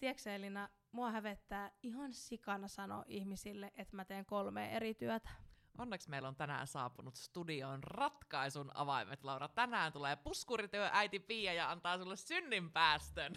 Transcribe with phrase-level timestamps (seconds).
[0.00, 5.30] tiedätkö Elina, mua hävettää ihan sikana sanoa ihmisille, että mä teen kolme eri työtä.
[5.78, 9.48] Onneksi meillä on tänään saapunut studioon ratkaisun avaimet, Laura.
[9.48, 13.32] Tänään tulee puskurityö äiti Pia ja antaa sulle synninpäästön.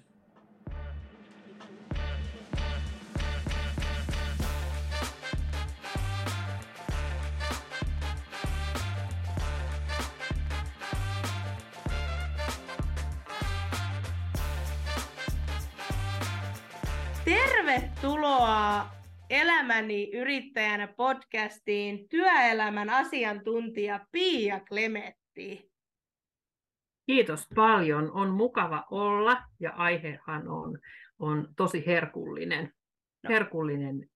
[17.74, 18.86] Tervetuloa
[19.30, 25.72] Elämäni yrittäjänä podcastiin työelämän asiantuntija Pia Klemetti.
[27.06, 28.12] Kiitos paljon.
[28.12, 30.80] On mukava olla ja aihehan on,
[31.20, 32.74] on tosi herkullinen.
[33.24, 33.30] No.
[33.30, 34.10] Herkullinen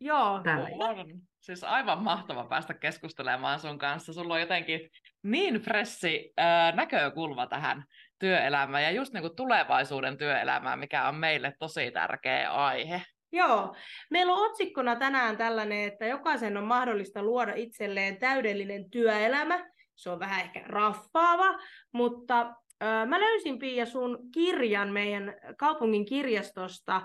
[0.00, 1.06] Joo, tällä on.
[1.40, 4.12] Siis aivan mahtava päästä keskustelemaan sun kanssa.
[4.12, 4.90] Sulla on jotenkin
[5.22, 7.84] niin fressi äh, näkökulma tähän
[8.20, 13.02] työelämään ja just niin kuin tulevaisuuden työelämään, mikä on meille tosi tärkeä aihe.
[13.32, 13.76] Joo,
[14.10, 19.70] meillä on otsikkona tänään tällainen, että jokaisen on mahdollista luoda itselleen täydellinen työelämä.
[19.94, 21.58] Se on vähän ehkä raffaava,
[21.92, 22.40] mutta
[22.82, 27.02] äh, mä löysin Pia sun kirjan meidän kaupungin kirjastosta,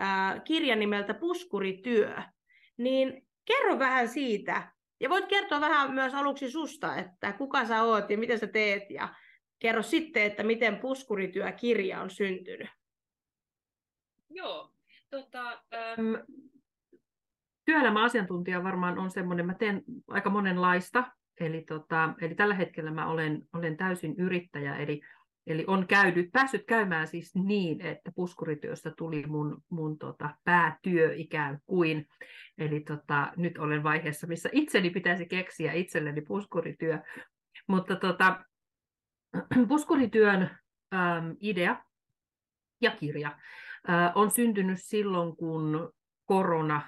[0.00, 2.22] äh, kirjan nimeltä Puskurityö.
[2.76, 8.10] Niin kerro vähän siitä, ja voit kertoa vähän myös aluksi susta, että kuka sä oot
[8.10, 9.08] ja mitä sä teet, ja
[9.58, 12.68] kerro sitten, että miten puskurityökirja on syntynyt.
[14.30, 14.72] Joo,
[15.10, 16.14] tota, ähm,
[17.64, 21.04] työelämäasiantuntija varmaan on semmoinen, mä teen aika monenlaista,
[21.40, 25.00] eli, tota, eli tällä hetkellä mä olen, olen täysin yrittäjä, eli
[25.48, 31.58] Eli on käynyt, päässyt käymään siis niin, että puskurityöstä tuli mun, mun tota, päätyö ikään
[31.66, 32.08] kuin.
[32.58, 36.98] Eli tota, nyt olen vaiheessa, missä itseni pitäisi keksiä itselleni puskurityö.
[37.66, 38.44] Mutta tota,
[39.68, 41.84] puskurityön äm, idea
[42.80, 43.28] ja kirja
[43.90, 45.92] äh, on syntynyt silloin, kun
[46.24, 46.82] korona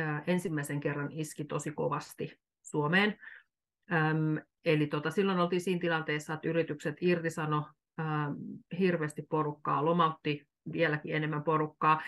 [0.00, 3.18] äh, ensimmäisen kerran iski tosi kovasti Suomeen.
[3.92, 7.68] Ähm, eli tota, silloin oltiin siinä tilanteessa, että yritykset irtisano
[8.00, 8.06] äh,
[8.78, 12.02] hirveästi porukkaa, lomautti vieläkin enemmän porukkaa.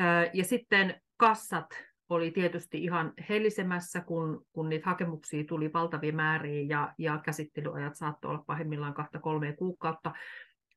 [0.00, 6.66] Äh, ja sitten kassat oli tietysti ihan hellisemässä, kun, kun niitä hakemuksia tuli valtavia määriä
[6.68, 10.12] ja, ja käsittelyajat saattoi olla pahimmillaan kahta kolmea kuukautta,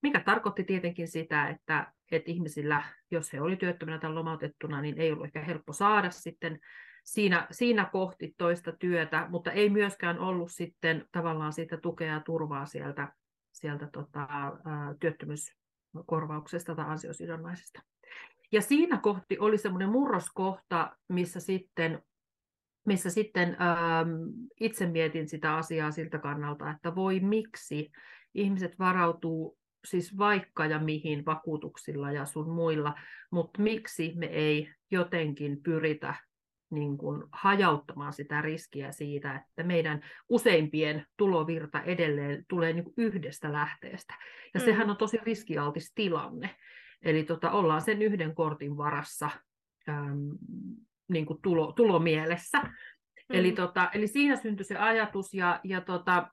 [0.01, 5.11] mikä tarkoitti tietenkin sitä, että, että ihmisillä, jos he oli työttömänä tai lomautettuna, niin ei
[5.11, 6.59] ollut ehkä helppo saada sitten
[7.03, 12.65] siinä, siinä kohti toista työtä, mutta ei myöskään ollut sitten tavallaan siitä tukea ja turvaa
[12.65, 13.13] sieltä,
[13.51, 14.27] sieltä tota,
[14.99, 17.81] työttömyyskorvauksesta tai ansiosidonnaisesta.
[18.51, 22.03] Ja siinä kohti oli semmoinen murroskohta, missä sitten,
[22.85, 24.09] missä sitten ähm,
[24.59, 27.91] itse mietin sitä asiaa siltä kannalta, että voi miksi
[28.34, 32.94] ihmiset varautuu siis vaikka ja mihin vakuutuksilla ja sun muilla,
[33.31, 36.16] mutta miksi me ei jotenkin pyritä
[36.69, 43.53] niin kuin hajauttamaan sitä riskiä siitä, että meidän useimpien tulovirta edelleen tulee niin kuin yhdestä
[43.53, 44.13] lähteestä.
[44.53, 44.66] Ja mm.
[44.66, 46.56] sehän on tosi riskialtis tilanne.
[47.01, 49.29] Eli tota, ollaan sen yhden kortin varassa
[49.89, 50.38] äm,
[51.09, 52.59] niin kuin tulo, tulomielessä.
[52.59, 52.69] Mm.
[53.29, 56.28] Eli, tota, eli siinä syntyi se ajatus ja, ja tota,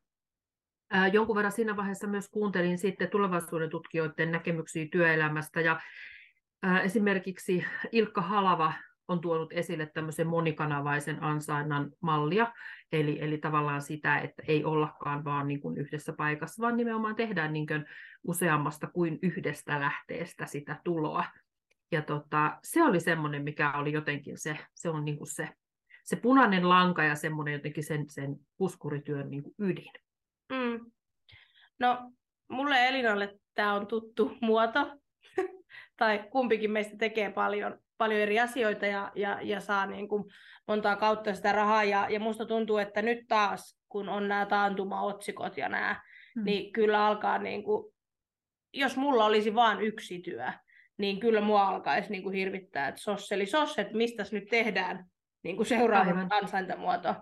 [0.91, 5.81] ää, jonkun verran siinä vaiheessa myös kuuntelin sitten tulevaisuuden tutkijoiden näkemyksiä työelämästä ja
[6.63, 8.73] ää, esimerkiksi Ilkka Halava
[9.09, 12.53] on tuonut esille tämmöisen monikanavaisen ansainnan mallia,
[12.93, 17.53] eli, eli tavallaan sitä, että ei ollakaan vaan niin kuin yhdessä paikassa, vaan nimenomaan tehdään
[17.53, 17.85] niin kuin
[18.25, 21.25] useammasta kuin yhdestä lähteestä sitä tuloa.
[21.93, 25.49] Ja tota, se oli semmoinen, mikä oli jotenkin se, se on niin kuin se,
[26.05, 29.93] se punainen lanka ja semmoinen jotenkin sen, sen puskurityön niin kuin ydin.
[30.53, 30.91] Mm.
[31.79, 32.13] No,
[32.49, 34.99] mulle Elinalle tämä on tuttu muoto,
[35.99, 40.25] tai kumpikin meistä tekee paljon paljon eri asioita ja, ja, ja saa niin kuin
[40.69, 41.85] montaa kautta sitä rahaa.
[41.85, 46.03] Ja, ja musta tuntuu, että nyt taas, kun on nämä taantuma-otsikot ja nämä,
[46.35, 46.45] hmm.
[46.45, 47.95] niin kyllä alkaa, niin kuin,
[48.75, 50.53] jos mulla olisi vain yksi työ,
[50.99, 55.05] niin kyllä mua alkaisi niin kuin hirvittää, että sos, eli sos, että mistä nyt tehdään
[55.43, 57.15] niin kuin seuraava ansaintamuoto.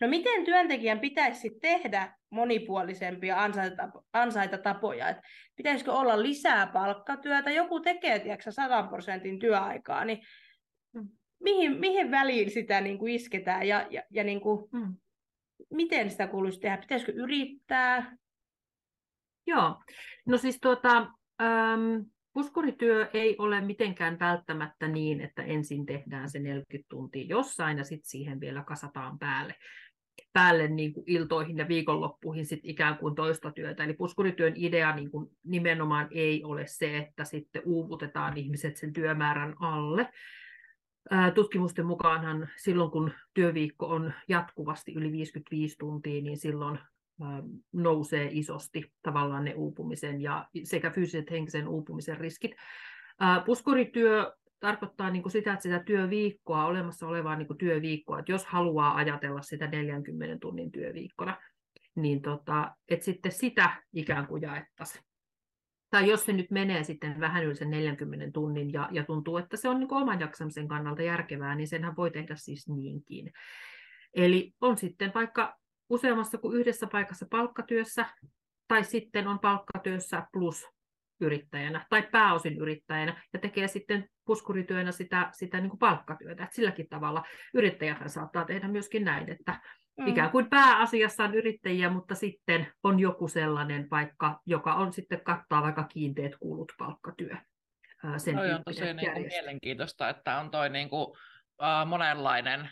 [0.00, 5.08] No miten työntekijän pitäisi tehdä monipuolisempia ansaita, ansaitatapoja?
[5.08, 5.16] Et
[5.56, 7.50] pitäisikö olla lisää palkkatyötä?
[7.50, 10.18] Joku tekee tiedätkö, 100 prosentin työaikaa, niin
[11.40, 14.96] mihin, mihin väliin sitä niin kuin isketään ja, ja, ja niin kuin, mm.
[15.70, 16.76] miten sitä kuuluisi tehdä?
[16.76, 18.16] Pitäisikö yrittää?
[19.46, 19.82] Joo,
[20.26, 20.96] no siis tuota,
[21.42, 22.00] ähm,
[22.36, 28.10] Puskurityö ei ole mitenkään välttämättä niin, että ensin tehdään se 40 tuntia jossain ja sitten
[28.10, 29.54] siihen vielä kasataan päälle
[30.32, 33.84] päälle niin kuin iltoihin ja viikonloppuihin sit ikään kuin toista työtä.
[33.84, 39.54] Eli puskurityön idea niin kuin nimenomaan ei ole se, että sitten uuvutetaan ihmiset sen työmäärän
[39.60, 40.08] alle.
[41.34, 46.78] Tutkimusten mukaanhan silloin, kun työviikko on jatkuvasti yli 55 tuntia, niin silloin
[47.72, 52.52] nousee isosti tavallaan ne uupumisen ja sekä fyysisen että henkisen uupumisen riskit.
[53.46, 58.46] Puskurityö tarkoittaa niin kuin sitä, että sitä työviikkoa, olemassa olevaa niin kuin työviikkoa, että jos
[58.46, 61.36] haluaa ajatella sitä 40 tunnin työviikkona,
[61.94, 65.04] niin tota, että sitten sitä ikään kuin jaettaisiin.
[65.90, 69.56] Tai jos se nyt menee sitten vähän yli sen 40 tunnin ja, ja tuntuu, että
[69.56, 73.32] se on niin oman jaksamisen kannalta järkevää, niin senhän voi tehdä siis niinkin.
[74.14, 75.56] Eli on sitten vaikka
[75.90, 78.06] useammassa kuin yhdessä paikassa palkkatyössä,
[78.68, 80.75] tai sitten on palkkatyössä plus
[81.20, 86.44] yrittäjänä tai pääosin yrittäjänä ja tekee sitten puskurityönä sitä, sitä niin kuin palkkatyötä.
[86.44, 87.22] Et silläkin tavalla
[87.54, 89.60] yrittäjät saattaa tehdä myöskin näin, että
[89.98, 90.06] mm.
[90.06, 95.62] ikään kuin pääasiassa on yrittäjiä, mutta sitten on joku sellainen vaikka, joka on sitten kattaa
[95.62, 97.36] vaikka kiinteät kulut palkkatyö.
[98.16, 102.70] Sen Toi on tosi niin kuin mielenkiintoista, että on toi niin kuin, uh, monenlainen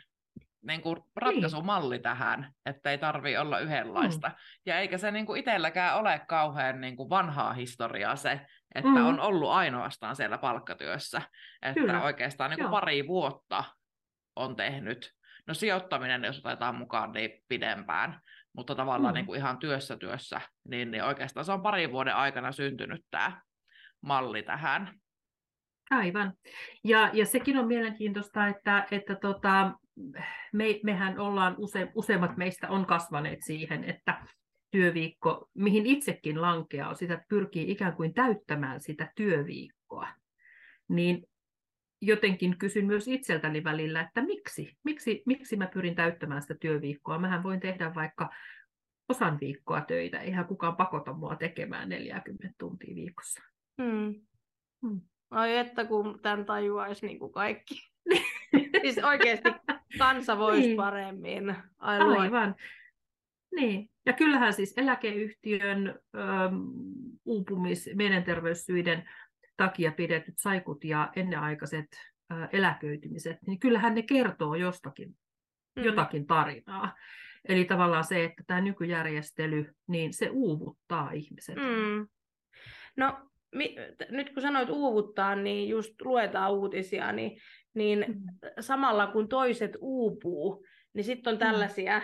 [0.66, 2.02] niin kuin ratkaisumalli niin.
[2.02, 4.28] tähän, että ei tarvi olla yhdenlaista.
[4.28, 4.34] Mm.
[4.66, 8.40] Ja eikä se niin kuin itselläkään ole kauhean niin kuin vanhaa historiaa se,
[8.74, 9.06] että mm.
[9.06, 11.22] on ollut ainoastaan siellä palkkatyössä.
[11.62, 12.02] Että Kyllä.
[12.02, 13.64] oikeastaan niin kuin pari vuotta
[14.36, 15.12] on tehnyt.
[15.46, 18.20] No sijoittaminen, jos otetaan mukaan, niin pidempään.
[18.52, 19.16] Mutta tavallaan mm.
[19.16, 23.40] niin kuin ihan työssä työssä, niin, niin oikeastaan se on parin vuoden aikana syntynyt tämä
[24.00, 24.94] malli tähän.
[25.90, 26.32] Aivan.
[26.84, 29.72] Ja, ja sekin on mielenkiintoista, että, että tota,
[30.52, 34.26] me, mehän ollaan, use, useimmat meistä on kasvaneet siihen, että
[34.70, 40.08] työviikko, mihin itsekin lankeaa, sitä pyrkii ikään kuin täyttämään sitä työviikkoa.
[40.88, 41.26] Niin
[42.00, 44.76] jotenkin kysyn myös itseltäni välillä, että miksi?
[44.84, 47.18] Miksi, miksi mä pyrin täyttämään sitä työviikkoa?
[47.18, 48.30] Mähän voin tehdä vaikka
[49.08, 53.42] osan viikkoa töitä, eihän kukaan pakota mua tekemään 40 tuntia viikossa.
[53.82, 54.14] Hmm.
[54.82, 55.00] Hmm.
[55.30, 57.74] Ai että kun tämän tajuaisi niin kuin kaikki.
[58.82, 59.48] siis oikeasti
[59.98, 60.76] kansa voisi niin.
[60.76, 61.56] paremmin.
[61.78, 62.54] Ai Aivan.
[63.56, 63.90] Niin.
[64.06, 66.54] Ja kyllähän siis eläkeyhtiön ähm,
[67.24, 69.08] uupumis, mielenterveyssyiden
[69.56, 71.86] takia pidetyt saikut ja ennenaikaiset
[72.32, 75.16] äh, eläköitymiset, niin kyllähän ne kertoo jostakin,
[75.76, 75.84] mm.
[75.84, 76.94] jotakin tarinaa.
[77.48, 81.56] Eli tavallaan se, että tämä nykyjärjestely, niin se uuvuttaa ihmiset.
[81.56, 82.08] Mm.
[82.96, 83.76] No mi,
[84.10, 87.40] nyt kun sanoit uuvuttaa, niin just luetaan uutisia, niin,
[87.74, 88.22] niin mm.
[88.60, 91.46] samalla kun toiset uupuu, niin sitten on mm.
[91.46, 92.02] tällaisia,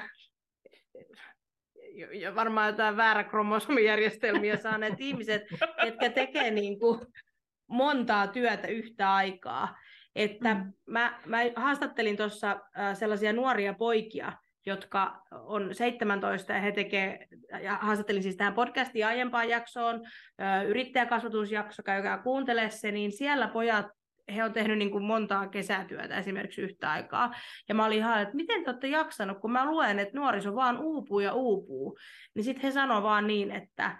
[2.12, 5.42] ja varmaan jotain väärä kromosomijärjestelmiä saaneet ihmiset,
[5.84, 7.00] jotka tekee niin kuin
[7.66, 9.78] montaa työtä yhtä aikaa.
[10.16, 10.72] Että mm.
[10.86, 12.60] mä, mä haastattelin tuossa
[12.94, 14.32] sellaisia nuoria poikia,
[14.66, 17.26] jotka on 17 ja he tekee,
[17.62, 20.00] ja haastattelin siis tähän podcastiin aiempaan jaksoon,
[20.66, 23.86] yrittäjäkasvatusjakso, käykää kuuntele se, niin siellä pojat
[24.34, 27.34] he on tehnyt niin kuin montaa kesätyötä esimerkiksi yhtä aikaa.
[27.68, 30.78] Ja mä olin ihan, että miten te olette jaksanut, kun mä luen, että nuoriso vaan
[30.78, 31.98] uupuu ja uupuu.
[32.34, 33.98] Niin sitten he sanoi vaan niin, että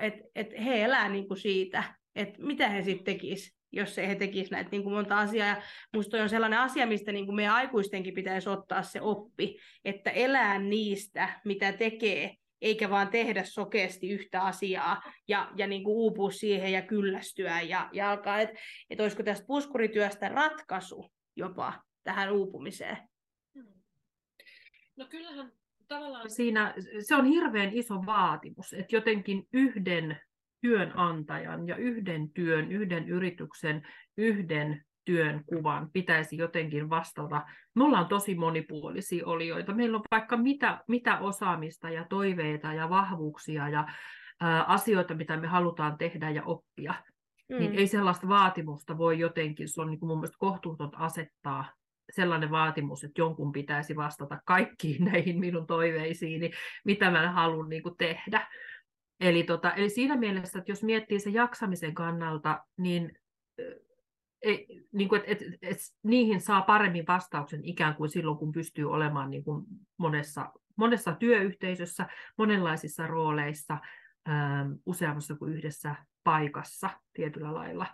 [0.00, 1.84] et, et he elää niin kuin siitä,
[2.14, 5.48] että mitä he sitten tekisivät jos he tekisivät näitä niin kuin monta asiaa.
[5.48, 5.62] Ja
[5.94, 10.58] musta on sellainen asia, mistä niin kuin meidän aikuistenkin pitäisi ottaa se oppi, että elää
[10.58, 16.72] niistä, mitä tekee, eikä vaan tehdä sokeasti yhtä asiaa ja, ja niin kuin uupua siihen
[16.72, 18.58] ja kyllästyä ja, ja alkaa, että
[18.90, 22.96] et olisiko tästä puskurityöstä ratkaisu jopa tähän uupumiseen.
[24.96, 25.52] No kyllähän
[25.88, 30.20] tavallaan siinä, se on hirveän iso vaatimus, että jotenkin yhden
[30.60, 37.42] työnantajan ja yhden työn, yhden yrityksen, yhden työn kuvan pitäisi jotenkin vastata.
[37.74, 39.74] Me ollaan tosi monipuolisia olijoita.
[39.74, 43.86] Meillä on vaikka mitä, mitä osaamista ja toiveita ja vahvuuksia ja
[44.40, 46.94] ää, asioita, mitä me halutaan tehdä ja oppia.
[47.48, 47.58] Mm.
[47.58, 51.64] Niin ei sellaista vaatimusta voi jotenkin, se on niin kuin mun mielestä kohtuuton asettaa
[52.10, 56.50] sellainen vaatimus, että jonkun pitäisi vastata kaikkiin näihin minun toiveisiini,
[56.84, 58.48] mitä mä haluan niin kuin tehdä.
[59.20, 63.12] Eli, tota, eli siinä mielessä, että jos miettii se jaksamisen kannalta, niin,
[64.46, 68.90] ei, niin kuin, et, et, et, niihin saa paremmin vastauksen ikään kuin silloin, kun pystyy
[68.90, 72.06] olemaan niin kuin monessa, monessa työyhteisössä,
[72.38, 73.78] monenlaisissa rooleissa,
[74.28, 77.86] ähm, useammassa kuin yhdessä paikassa tietyllä lailla.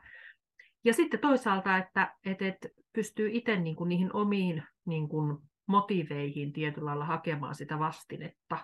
[0.84, 6.52] Ja sitten toisaalta, että et, et pystyy itse niin kuin niihin omiin niin kuin motiveihin
[6.52, 8.58] tietyllä lailla hakemaan sitä vastinetta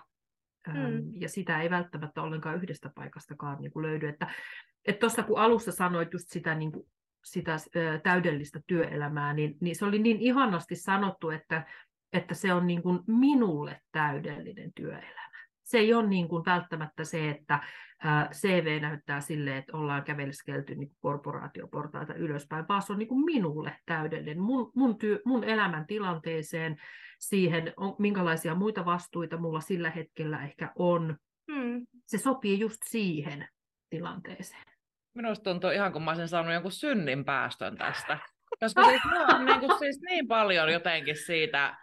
[0.67, 1.21] Mm.
[1.21, 4.07] Ja sitä ei välttämättä ollenkaan yhdestä paikastakaan niin kuin löydy.
[4.07, 4.27] Että
[4.99, 6.87] tuossa kun alussa sanoit just sitä, niin kuin,
[7.23, 7.55] sitä
[8.03, 11.65] täydellistä työelämää, niin, niin se oli niin ihanasti sanottu, että
[12.13, 15.29] että se on niin kuin minulle täydellinen työelämä.
[15.63, 17.59] Se ei ole niin kuin välttämättä se, että
[18.31, 23.77] CV näyttää sille, että ollaan kävelskelty niin korporaatioportaita ylöspäin, vaan se on niin kuin minulle
[23.85, 26.77] täydellinen, mun, mun, työ, mun elämän tilanteeseen,
[27.19, 31.17] siihen, on, minkälaisia muita vastuita mulla sillä hetkellä ehkä on.
[31.51, 31.87] Hmm.
[32.05, 33.47] Se sopii just siihen
[33.89, 34.78] tilanteeseen.
[35.13, 38.17] Minusta tuntuu ihan kuin mä olisin saanut jonkun synnin päästön tästä.
[38.59, 39.01] Koska siis
[39.33, 41.75] on niin, kuin, siis niin paljon jotenkin siitä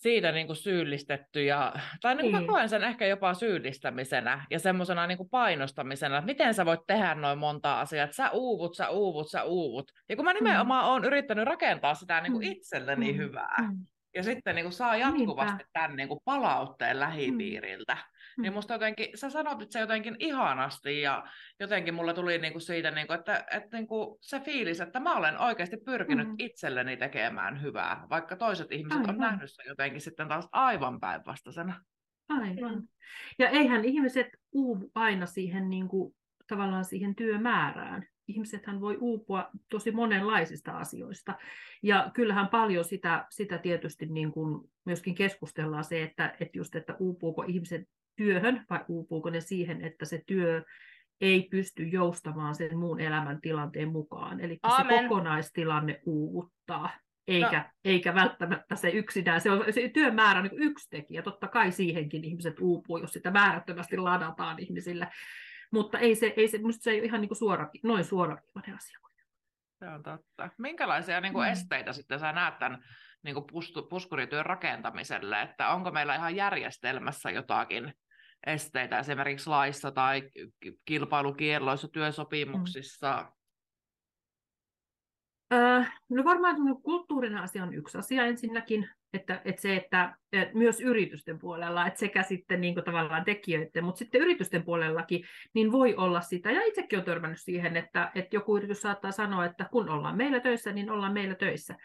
[0.00, 4.58] siitä niin kuin syyllistetty, ja, tai niin kuin mä koen sen ehkä jopa syyllistämisenä ja
[4.58, 8.88] semmoisena niin painostamisena, että miten sä voit tehdä noin monta asiaa, että sä uuvut, sä
[8.90, 9.92] uuvut, sä uuvut.
[10.08, 10.88] Ja kun mä nimenomaan mm.
[10.88, 12.52] oon yrittänyt rakentaa sitä niin kuin mm.
[12.52, 13.18] itselleni mm.
[13.18, 13.86] hyvää, mm.
[14.14, 15.70] ja sitten niin kuin saa jatkuvasti Niinpä.
[15.72, 17.00] tämän niin kuin palautteen mm.
[17.00, 18.19] lähipiiriltä, Mm.
[18.42, 21.24] Niin musta jotenkin, sä sanot että se jotenkin ihanasti ja
[21.60, 25.76] jotenkin mulle tuli niinku siitä, niinku, että, että niinku se fiilis, että mä olen oikeasti
[25.76, 26.34] pyrkinyt mm.
[26.38, 29.14] itselleni tekemään hyvää, vaikka toiset ihmiset aivan.
[29.14, 31.84] on nähnyt sen jotenkin sitten taas aivan päinvastaisena.
[32.28, 32.82] Aivan.
[33.38, 36.14] Ja eihän ihmiset uuvu aina siihen niin kuin,
[36.46, 38.06] tavallaan siihen työmäärään.
[38.28, 41.34] Ihmisethän voi uupua tosi monenlaisista asioista.
[41.82, 46.96] Ja kyllähän paljon sitä, sitä tietysti niin kuin myöskin keskustellaan se, että, että just, että
[46.98, 47.88] uupuuko ihmiset
[48.20, 50.64] työhön vai uupuuko ne siihen, että se työ
[51.20, 54.40] ei pysty joustamaan sen muun elämän tilanteen mukaan.
[54.40, 56.90] Eli se kokonaistilanne uuvuttaa,
[57.28, 57.64] eikä, no.
[57.84, 59.40] eikä välttämättä se yksinään.
[59.40, 61.22] Se, on, se työmäärä on niin yksi tekijä.
[61.22, 65.08] Totta kai siihenkin ihmiset uupuu, jos sitä määrättömästi ladataan ihmisille.
[65.72, 68.98] Mutta ei se, ei se, se ei ole ihan niin suora, noin suoraviivainen asia.
[69.78, 70.50] Se on totta.
[70.58, 71.52] Minkälaisia niin kuin mm.
[71.52, 72.84] esteitä sitten sä näet tämän
[73.22, 73.46] niin kuin
[73.90, 75.42] puskurityön rakentamiselle?
[75.42, 77.94] Että onko meillä ihan järjestelmässä jotakin
[78.46, 80.30] esteitä esimerkiksi laissa tai
[80.84, 83.20] kilpailukielloissa, työsopimuksissa?
[83.20, 83.40] Mm.
[85.52, 90.80] Öö, no varmaan kulttuurinen asia on yksi asia ensinnäkin, että, että se, että, että myös
[90.80, 95.94] yritysten puolella, että sekä sitten niin kuin tavallaan tekijöiden, mutta sitten yritysten puolellakin, niin voi
[95.94, 99.88] olla sitä, ja itsekin olen törmännyt siihen, että, että joku yritys saattaa sanoa, että kun
[99.88, 101.76] ollaan meillä töissä, niin ollaan meillä töissä,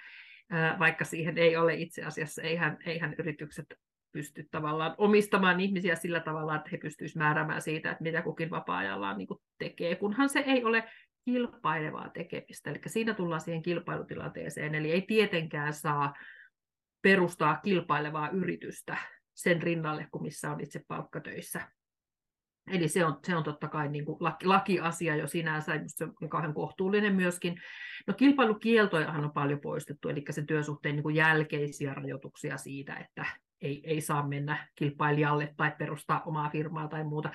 [0.80, 3.66] vaikka siihen ei ole itse asiassa, eihän, eihän yritykset
[4.16, 9.18] pysty tavallaan omistamaan ihmisiä sillä tavalla, että he pystyisivät määräämään siitä, että mitä kukin vapaa-ajallaan
[9.18, 10.84] niin tekee, kunhan se ei ole
[11.26, 12.70] kilpailevaa tekemistä.
[12.70, 16.14] Eli siinä tullaan siihen kilpailutilanteeseen, eli ei tietenkään saa
[17.02, 18.98] perustaa kilpailevaa yritystä
[19.34, 21.62] sen rinnalle, kuin missä on itse palkkatöissä.
[22.72, 26.30] Eli se on, se on totta kai niin kuin laki, lakiasia jo sinänsä, se on
[26.30, 27.62] kauhean kohtuullinen myöskin.
[28.08, 33.26] No kilpailukieltojahan on paljon poistettu, eli se työsuhteen niin kuin jälkeisiä rajoituksia siitä, että
[33.62, 37.30] ei, ei saa mennä kilpailijalle tai perustaa omaa firmaa tai muuta.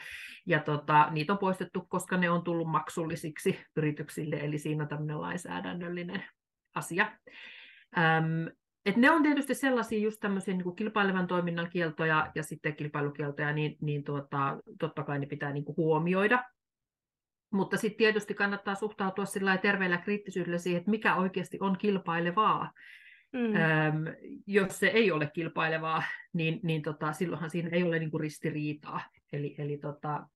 [0.47, 5.21] Ja tota, niitä on poistettu, koska ne on tullut maksullisiksi yrityksille, eli siinä on tämmöinen
[5.21, 6.25] lainsäädännöllinen
[6.75, 7.12] asia.
[7.99, 8.55] Öm,
[8.87, 13.77] et ne on tietysti sellaisia just tämmöisiä niin kilpailevan toiminnan kieltoja ja sitten kilpailukieltoja, niin,
[13.81, 16.45] niin tuota, totta kai ne pitää niin huomioida.
[17.53, 22.73] Mutta sitten tietysti kannattaa suhtautua sillä terveellä kriittisyydellä siihen, että mikä oikeasti on kilpailevaa.
[23.32, 23.54] Mm.
[23.54, 24.04] Öm,
[24.46, 29.00] jos se ei ole kilpailevaa, niin, niin tota, silloinhan siinä ei ole niin kuin ristiriitaa.
[29.32, 30.26] Eli, eli, tota,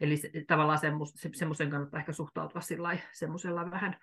[0.00, 0.78] eli se, tavallaan
[1.34, 2.60] semmoisen kannattaa ehkä suhtautua
[3.12, 3.96] semmoisella vähän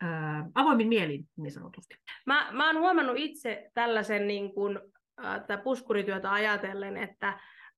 [0.00, 1.94] ää, avoimin mielin niin sanotusti.
[2.26, 4.78] Mä, mä oon huomannut itse tällaisen niin kuin,
[5.24, 7.28] äh, puskurityötä ajatellen, että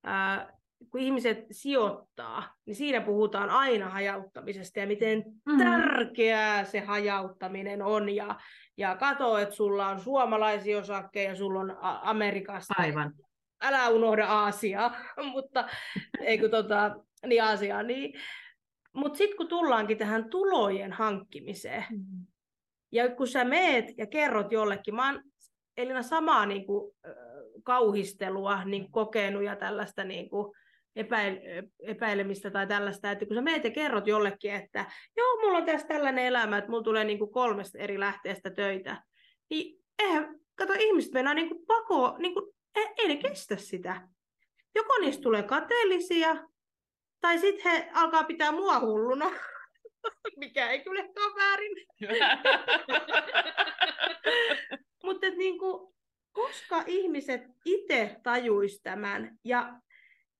[0.07, 0.47] äh,
[0.91, 5.57] kun ihmiset sijoittaa, niin siinä puhutaan aina hajauttamisesta ja miten mm.
[5.57, 8.09] tärkeää se hajauttaminen on.
[8.09, 8.39] Ja,
[8.77, 12.73] ja katso, että sulla on suomalaisia osakkeja, sulla on Amerikasta.
[12.77, 13.13] Aivan.
[13.61, 14.95] Älä unohda Aasiaa,
[15.33, 15.69] mutta
[16.19, 17.83] ei kun tota, niin Aasiaa.
[17.83, 18.19] Niin.
[18.93, 22.25] Mutta sitten kun tullaankin tähän tulojen hankkimiseen, mm.
[22.91, 25.23] ja kun sä meet ja kerrot jollekin, mä oon
[25.77, 26.93] Elina samaa niin kuin,
[27.63, 30.55] kauhistelua niin kokenut ja tällaista niin kuin,
[30.95, 31.37] epäil,
[31.79, 34.85] epäilemistä tai tällaista, että kun sä meet ja kerrot jollekin, että
[35.17, 39.03] joo, mulla on tässä tällainen elämä, että mulla tulee niin kuin kolmesta eri lähteestä töitä,
[39.49, 44.07] niin eihän, kato, ihmiset mennään niin kuin pako, niin kuin, ei, ei ne kestä sitä.
[44.75, 46.35] Joko niistä tulee kateellisia,
[47.21, 49.31] tai sitten he alkaa pitää mua hulluna,
[50.37, 51.87] mikä ei kyllä ole väärin.
[55.03, 55.93] Mutta niin kuin,
[56.31, 59.79] koska ihmiset itse tajuis tämän ja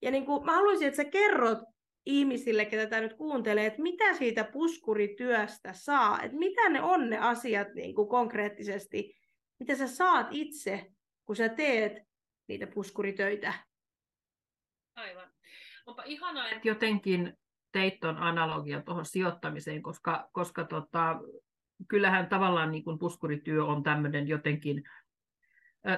[0.04, 1.60] ja niin kuin, mä haluaisin, että sä kerrot
[2.06, 7.18] ihmisille, ketä tätä nyt kuuntelee, että mitä siitä puskurityöstä saa, että mitä ne on ne
[7.18, 9.18] asiat niin kuin konkreettisesti,
[9.60, 10.92] mitä sä saat itse,
[11.26, 11.94] kun sä teet
[12.48, 13.54] niitä puskuritöitä.
[14.96, 15.32] Aivan.
[15.86, 17.38] Onpa ihanaa, että jotenkin
[17.72, 21.20] teit tuon analogian tuohon sijoittamiseen, koska, koska tota,
[21.88, 24.84] kyllähän tavallaan niin kuin puskurityö on tämmöinen jotenkin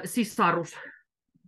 [0.05, 0.77] sisarus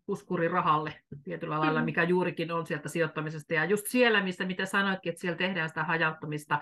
[0.07, 3.53] puskurirahalle tietyllä lailla, mikä juurikin on sieltä sijoittamisesta.
[3.53, 6.59] Ja just siellä, missä mitä sanoitkin, että siellä tehdään sitä hajauttamista.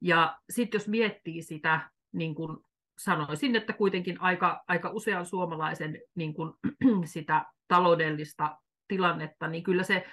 [0.00, 2.58] Ja sitten jos miettii sitä, niin kuin
[2.98, 6.52] sanoisin, että kuitenkin aika, aika usean suomalaisen niin kuin,
[7.04, 10.06] sitä taloudellista tilannetta, niin kyllä se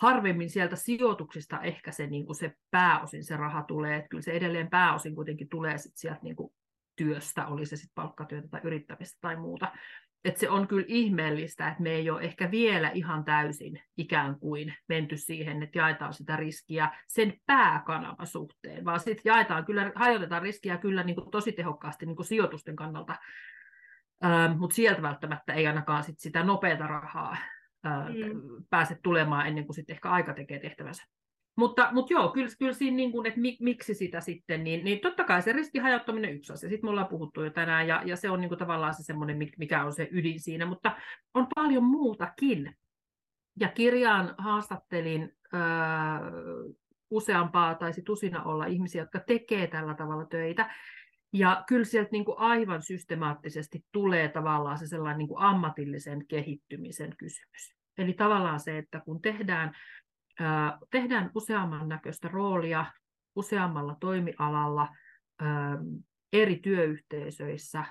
[0.00, 4.32] harvemmin sieltä sijoituksista ehkä se, niin kuin se pääosin se raha tulee, että kyllä se
[4.32, 6.52] edelleen pääosin kuitenkin tulee sit sieltä niin kuin
[6.96, 9.72] työstä, oli se sitten palkkatyötä tai yrittämistä tai muuta.
[10.24, 14.74] Että se on kyllä ihmeellistä, että me ei ole ehkä vielä ihan täysin ikään kuin
[14.88, 20.78] menty siihen, että jaetaan sitä riskiä sen pääkanavan suhteen, vaan sitten jaetaan kyllä, hajotetaan riskiä
[20.78, 23.16] kyllä niin kuin tosi tehokkaasti niin kuin sijoitusten kannalta,
[24.24, 27.36] ähm, mutta sieltä välttämättä ei ainakaan sit sitä nopeata rahaa
[27.84, 28.64] mm.
[28.70, 31.04] pääse tulemaan ennen kuin sitten ehkä aika tekee tehtävänsä.
[31.56, 35.00] Mutta, mutta joo, kyllä, kyllä siinä, niin kuin, että mik, miksi sitä sitten, niin, niin
[35.00, 36.68] totta kai se riskihajauttaminen yksi asia.
[36.68, 39.38] Sitten me ollaan puhuttu jo tänään, ja, ja se on niin kuin tavallaan se semmoinen,
[39.58, 40.96] mikä on se ydin siinä, mutta
[41.34, 42.76] on paljon muutakin.
[43.60, 45.60] Ja kirjaan haastattelin öö,
[47.10, 50.74] useampaa, taisi tusina olla ihmisiä, jotka tekee tällä tavalla töitä,
[51.32, 57.14] ja kyllä sieltä niin kuin aivan systemaattisesti tulee tavallaan se sellainen niin kuin ammatillisen kehittymisen
[57.18, 57.74] kysymys.
[57.98, 59.74] Eli tavallaan se, että kun tehdään, ää,
[60.90, 62.86] tehdään useamman näköistä roolia
[63.36, 64.88] useammalla toimialalla
[66.32, 67.84] eri työyhteisöissä,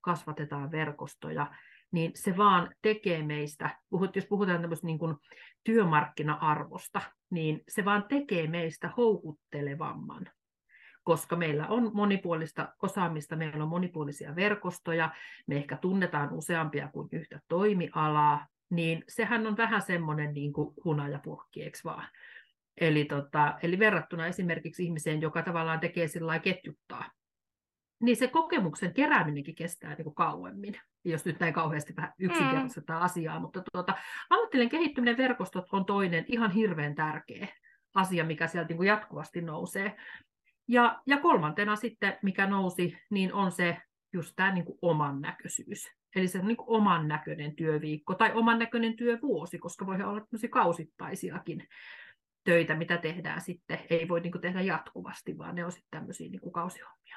[0.00, 1.54] kasvatetaan verkostoja,
[1.92, 3.78] niin se vaan tekee meistä,
[4.14, 5.16] jos puhutaan tämmöistä niin kuin
[5.64, 10.30] työmarkkina-arvosta, niin se vaan tekee meistä houkuttelevamman
[11.04, 15.14] koska meillä on monipuolista osaamista, meillä on monipuolisia verkostoja,
[15.46, 21.62] me ehkä tunnetaan useampia kuin yhtä toimialaa, niin sehän on vähän semmoinen niin kuin hunajapurkki,
[21.62, 22.08] eikö vaan?
[22.80, 27.10] Eli, tota, eli verrattuna esimerkiksi ihmiseen, joka tavallaan tekee sillä ketjuttaa,
[28.00, 33.04] niin se kokemuksen kerääminenkin kestää niin kuin kauemmin, jos nyt näin kauheasti vähän yksinkertaistetaan mm.
[33.04, 33.94] asiaa, mutta tuota,
[34.30, 37.48] ammatillinen kehittyminen verkostot on toinen ihan hirveän tärkeä
[37.94, 39.96] asia, mikä sieltä niin kuin jatkuvasti nousee.
[40.68, 43.76] Ja, ja kolmantena sitten, mikä nousi, niin on se
[44.12, 45.99] just tämä niin kuin oman näköisyys.
[46.16, 50.50] Eli se niin kuin oman näköinen työviikko tai oman näköinen työvuosi, koska voi olla tämmöisiä
[50.50, 51.68] kausittaisiakin
[52.44, 53.78] töitä, mitä tehdään sitten.
[53.90, 57.16] Ei voi niin tehdä jatkuvasti, vaan ne on sitten tämmöisiä niin kausihommia.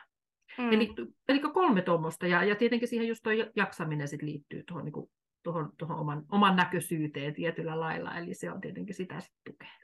[0.57, 0.73] Mm.
[0.73, 0.93] Eli,
[1.27, 5.09] eli kolme tuommoista, ja, ja tietenkin siihen just tuo jaksaminen sit liittyy tuohon niin
[5.43, 9.82] tuohon, tuohon oman, oman näköisyyteen tietyllä lailla, eli se on tietenkin sitä sitten tukea.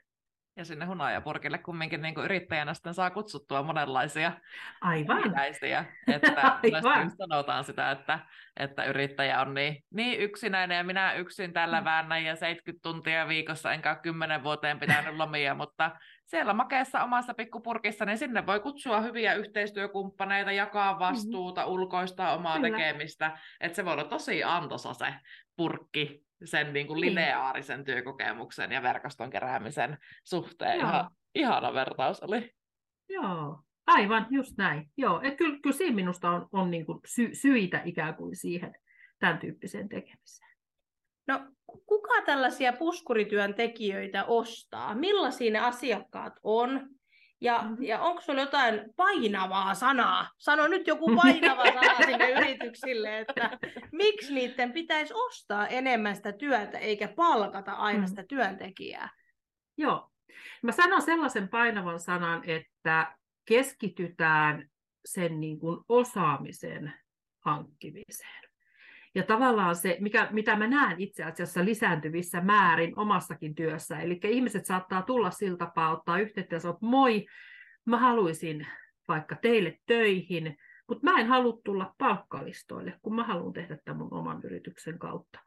[0.56, 4.32] Ja sinne hunajapurkille kumminkin niin yrittäjänä sitten saa kutsuttua monenlaisia
[4.80, 5.26] Aivan.
[5.26, 7.10] Ikäisiä, että Aivan.
[7.10, 8.18] sanotaan sitä, että,
[8.56, 11.84] että yrittäjä on niin, niin yksinäinen ja minä yksin tällä mm.
[11.84, 15.90] väännän ja 70 tuntia viikossa enkä 10 vuoteen pitänyt lomia, mutta
[16.26, 21.04] siellä makeassa omassa pikkupurkissa, niin sinne voi kutsua hyviä yhteistyökumppaneita, jakaa mm-hmm.
[21.04, 21.74] vastuuta, mm-hmm.
[21.74, 22.76] ulkoistaa omaa Kyllä.
[22.76, 25.14] tekemistä, että se voi olla tosi antoisa se
[25.56, 27.14] purkki sen niin kuin niin.
[27.14, 30.80] lineaarisen työkokemuksen ja verkoston keräämisen suhteen.
[30.80, 30.88] Joo.
[30.88, 32.50] Ihan, ihana vertaus oli.
[33.08, 34.90] Joo, aivan, just näin.
[34.96, 38.74] Joo, et kyllä, kyllä siinä minusta on, on niin kuin sy- syitä ikään kuin siihen
[39.18, 40.50] tämän tyyppiseen tekemiseen.
[41.26, 41.40] No,
[41.86, 44.94] kuka tällaisia puskurityön tekijöitä ostaa?
[44.94, 46.88] Millaisia ne asiakkaat on?
[47.40, 47.82] Ja, mm-hmm.
[47.82, 50.30] ja onko sinulla jotain painavaa sanaa?
[50.38, 53.58] Sano nyt joku painava sana sinne yrityksille, että
[53.92, 58.08] miksi niiden pitäisi ostaa enemmän sitä työtä eikä palkata aina mm-hmm.
[58.08, 59.10] sitä työntekijää?
[59.76, 60.10] Joo.
[60.62, 64.70] Mä sanon sellaisen painavan sanan, että keskitytään
[65.04, 66.94] sen niin kuin osaamisen
[67.40, 68.49] hankkimiseen.
[69.14, 74.66] Ja tavallaan se, mikä, mitä mä näen itse asiassa lisääntyvissä määrin omassakin työssä, eli ihmiset
[74.66, 77.26] saattaa tulla sillä tapaa, ottaa yhteyttä ja sanoa, moi,
[77.84, 78.66] mä haluaisin
[79.08, 80.56] vaikka teille töihin,
[80.88, 85.38] mutta mä en halua tulla palkkalistoille, kun mä haluan tehdä tämän mun oman yrityksen kautta.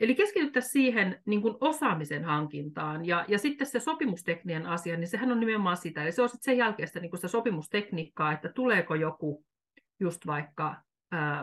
[0.00, 3.06] Eli keskityttä siihen niin kuin osaamisen hankintaan.
[3.06, 6.02] Ja, ja sitten se sopimustekninen asia, niin sehän on nimenomaan sitä.
[6.02, 9.44] Eli se on sitten sen jälkeistä niin kuin sitä sopimustekniikkaa, että tuleeko joku
[10.00, 10.76] just vaikka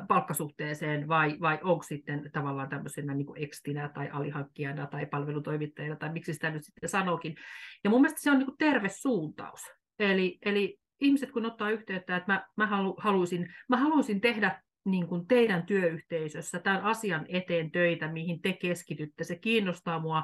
[0.07, 6.11] palkkasuhteeseen vai, vai onko sitten tavallaan tämmöisenä niin kuin ekstinä tai alihankkijana tai palvelutoimittajana tai
[6.11, 7.35] miksi sitä nyt sitten sanookin.
[7.83, 9.61] Ja mun mielestä se on niin kuin terve suuntaus.
[9.99, 15.07] Eli, eli ihmiset kun ottaa yhteyttä, että mä, mä, halu, haluaisin, mä haluaisin tehdä niin
[15.07, 19.23] kuin teidän työyhteisössä tämän asian eteen töitä, mihin te keskitytte.
[19.23, 20.23] Se kiinnostaa mua,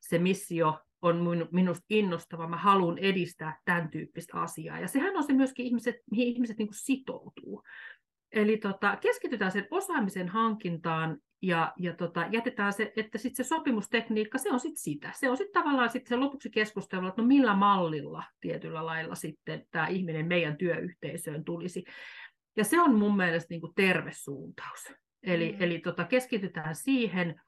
[0.00, 4.80] se missio on minusta innostava, mä haluan edistää tämän tyyppistä asiaa.
[4.80, 7.62] Ja sehän on se myöskin ihmiset, mihin ihmiset niin kuin sitoutuu.
[8.34, 14.38] Eli tota, keskitytään sen osaamisen hankintaan ja, ja tota, jätetään se, että sit se sopimustekniikka,
[14.38, 15.10] se on sitten sitä.
[15.14, 19.66] Se on sitten tavallaan sit se lopuksi keskustelu, että no millä mallilla tietyllä lailla sitten
[19.70, 21.84] tämä ihminen meidän työyhteisöön tulisi.
[22.56, 24.92] Ja se on mun mielestä niin kuin terve suuntaus.
[25.22, 25.62] Eli, mm.
[25.62, 27.40] eli tota, keskitytään siihen,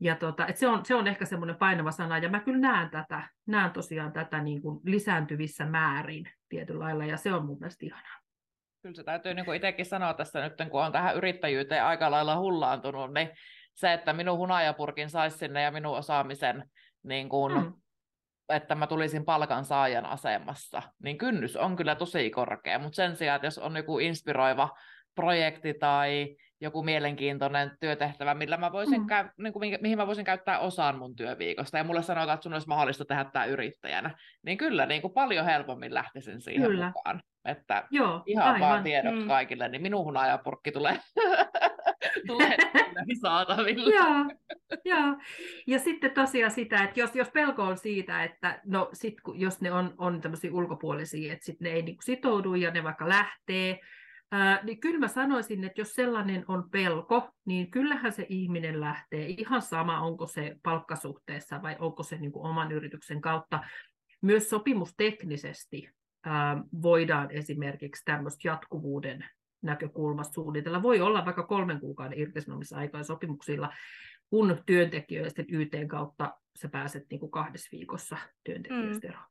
[0.00, 2.90] ja tota, et se, on, se on ehkä semmoinen painava sana, ja mä kyllä näen
[2.90, 7.86] tätä, näen tosiaan tätä niin kuin lisääntyvissä määrin tietyllä lailla, ja se on mun mielestä
[7.86, 8.25] ihanaa.
[8.86, 12.38] Kyllä se täytyy niin kuin itsekin sanoa tässä nyt, kun on tähän yrittäjyyteen aika lailla
[12.38, 13.30] hullaantunut, niin
[13.74, 16.64] se, että minun hunajapurkin saisi sinne ja minun osaamisen,
[17.02, 17.72] niin kuin, mm.
[18.48, 23.36] että mä tulisin palkan saajan asemassa, niin kynnys on kyllä tosi korkea, mutta sen sijaan,
[23.36, 24.68] että jos on joku inspiroiva
[25.14, 29.06] projekti tai joku mielenkiintoinen työtehtävä, millä mä voisin mm.
[29.06, 32.42] käy, niin kuin, mi- mihin mä voisin käyttää osan mun työviikosta, ja mulle sanotaan, että
[32.42, 36.86] sun olisi mahdollista tehdä tämä yrittäjänä, niin kyllä niin kuin paljon helpommin lähtisin siihen kyllä.
[36.86, 37.22] mukaan.
[37.46, 38.60] Että Joo, ihan aivan.
[38.60, 39.26] vaan tiedot mm.
[39.26, 40.98] kaikille, niin minun hunajapurkki tulee,
[42.26, 42.56] tulee
[43.20, 43.94] saataville.
[43.94, 44.24] Joo,
[44.84, 45.16] joo.
[45.66, 49.72] Ja sitten tosiaan sitä, että jos, jos pelko on siitä, että no sit, jos ne
[49.72, 53.80] on, on tämmöisiä ulkopuolisia, että sit ne ei niin sitoudu ja ne vaikka lähtee,
[54.32, 59.26] Ää, niin kyllä mä sanoisin, että jos sellainen on pelko, niin kyllähän se ihminen lähtee.
[59.26, 63.60] Ihan sama, onko se palkkasuhteessa vai onko se niin kuin oman yrityksen kautta.
[64.22, 65.90] Myös sopimusteknisesti
[66.82, 69.24] voidaan esimerkiksi tämmöistä jatkuvuuden
[69.62, 70.82] näkökulmasta suunnitella.
[70.82, 73.72] Voi olla vaikka kolmen kuukauden irtisanomisaikaa sopimuksilla,
[74.30, 79.12] kun työntekijöiden YT kautta sä pääset niin kuin kahdessa viikossa työntekijöistä mm.
[79.12, 79.26] eroon.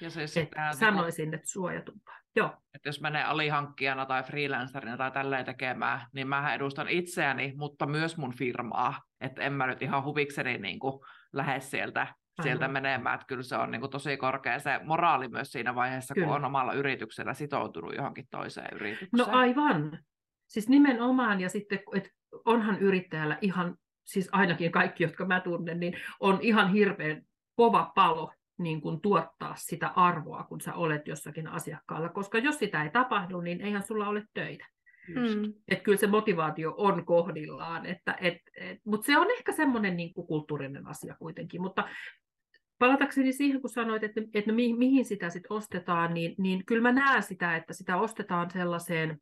[0.00, 2.18] Ja siis et tämä, niinku sanoisin, että suojatumpaa.
[2.36, 2.56] Joo.
[2.74, 8.16] Että jos menee alihankkijana tai freelancerina tai tälleen tekemään, niin mä edustan itseäni, mutta myös
[8.16, 9.02] mun firmaa.
[9.20, 11.00] Että en mä nyt ihan huvikseni niin kuin
[11.32, 13.14] lähde sieltä, sieltä menemään.
[13.14, 16.26] Että kyllä se on niin kuin tosi korkea se moraali myös siinä vaiheessa, kyllä.
[16.26, 19.08] kun on omalla yrityksellä sitoutunut johonkin toiseen yritykseen.
[19.12, 19.98] No aivan.
[20.46, 22.10] Siis nimenomaan, ja sitten, että
[22.44, 27.22] onhan yrittäjällä ihan, siis ainakin kaikki, jotka mä tunnen, niin on ihan hirveän
[27.56, 32.82] kova palo niin kuin tuottaa sitä arvoa, kun sä olet jossakin asiakkaalla, koska jos sitä
[32.82, 34.66] ei tapahdu, niin eihän sulla ole töitä.
[35.08, 35.52] Mm.
[35.68, 40.14] Että kyllä se motivaatio on kohdillaan, että, et, et, mutta se on ehkä semmoinen niin
[40.14, 41.88] kuin kulttuurinen asia kuitenkin, mutta
[42.78, 47.22] palatakseni siihen, kun sanoit, että, että mihin, sitä sitten ostetaan, niin, niin kyllä mä näen
[47.22, 49.20] sitä, että sitä ostetaan sellaiseen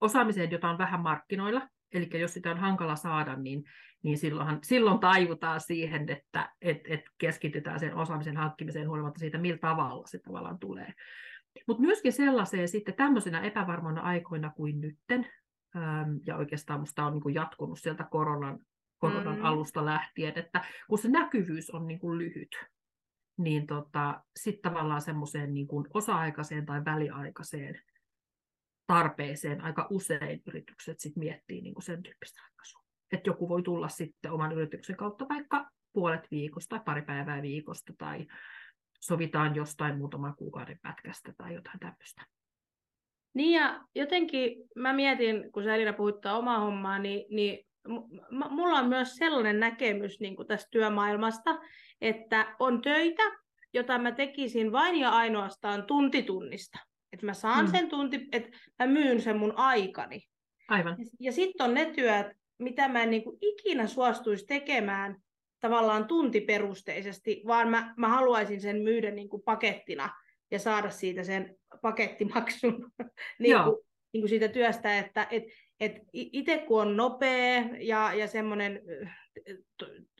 [0.00, 3.64] osaamiseen, jota on vähän markkinoilla, Eli jos sitä on hankala saada, niin,
[4.02, 9.58] niin silloin, silloin taivutaan siihen, että et, et keskitytään sen osaamisen hankkimiseen huolimatta siitä, millä
[9.58, 10.94] tavalla se tavallaan tulee.
[11.66, 15.26] Mutta myöskin sellaiseen sitten tämmöisenä epävarmoina aikoina kuin nytten,
[16.26, 18.58] ja oikeastaan minusta on niin jatkunut sieltä koronan,
[18.98, 19.44] koronan mm.
[19.44, 22.56] alusta lähtien, että kun se näkyvyys on niin kuin lyhyt,
[23.38, 27.80] niin tota, sitten tavallaan semmoiseen niin kuin osa-aikaiseen tai väliaikaiseen
[28.86, 32.82] tarpeeseen aika usein yritykset sit miettii niin kuin sen tyyppistä ratkaisua.
[33.12, 37.92] Että joku voi tulla sitten oman yrityksen kautta vaikka puolet viikosta tai pari päivää viikosta
[37.98, 38.26] tai
[39.00, 42.22] sovitaan jostain muutaman kuukauden pätkästä tai jotain tämmöistä.
[43.34, 47.65] Niin ja jotenkin mä mietin, kun sä Elina puhuttaa omaa hommaa, niin, niin
[48.50, 51.58] mulla on myös sellainen näkemys niin kuin tästä työmaailmasta,
[52.00, 53.22] että on töitä,
[53.72, 56.78] jota mä tekisin vain ja ainoastaan tuntitunnista.
[57.12, 57.70] Että mä saan mm.
[57.70, 60.22] sen tunti, että mä myyn sen mun aikani.
[60.68, 60.96] Aivan.
[60.98, 62.26] Ja, ja sitten on ne työt,
[62.58, 65.16] mitä mä en niin kuin ikinä suostuisi tekemään
[65.60, 70.10] tavallaan tuntiperusteisesti, vaan mä, mä haluaisin sen myydä niin kuin pakettina
[70.50, 72.92] ja saada siitä sen pakettimaksun
[73.38, 73.76] niin kuin,
[74.12, 75.44] niin kuin siitä työstä, että et,
[75.80, 78.82] et itse kun on nopea ja, ja semmoinen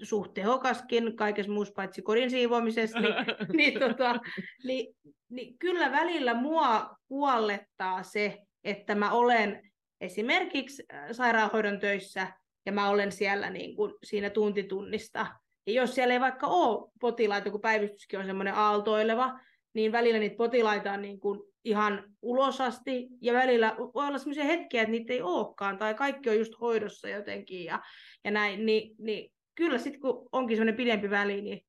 [0.03, 3.15] suht tehokaskin kaikessa muussa paitsi kodin siivoamisessa, niin,
[3.57, 4.21] niin, tota,
[4.65, 4.97] niin,
[5.29, 12.33] niin kyllä välillä mua kuollettaa se, että mä olen esimerkiksi sairaanhoidon töissä
[12.67, 15.27] ja mä olen siellä niin kuin siinä tuntitunnista.
[15.67, 19.41] Ja jos siellä ei vaikka ole potilaita, kun päivystyskin on semmoinen aaltoileva,
[19.75, 24.83] niin välillä niitä potilaita on niin kuin ihan ulosasti, ja välillä voi olla sellaisia hetkiä,
[24.83, 27.83] että niitä ei olekaan, tai kaikki on just hoidossa jotenkin, ja,
[28.25, 31.61] ja näin, niin, niin kyllä sitten kun onkin semmoinen pidempi väli, niin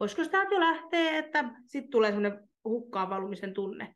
[0.00, 3.94] voisiko sitä jo lähteä, että sitten tulee semmoinen hukkaan valumisen tunne.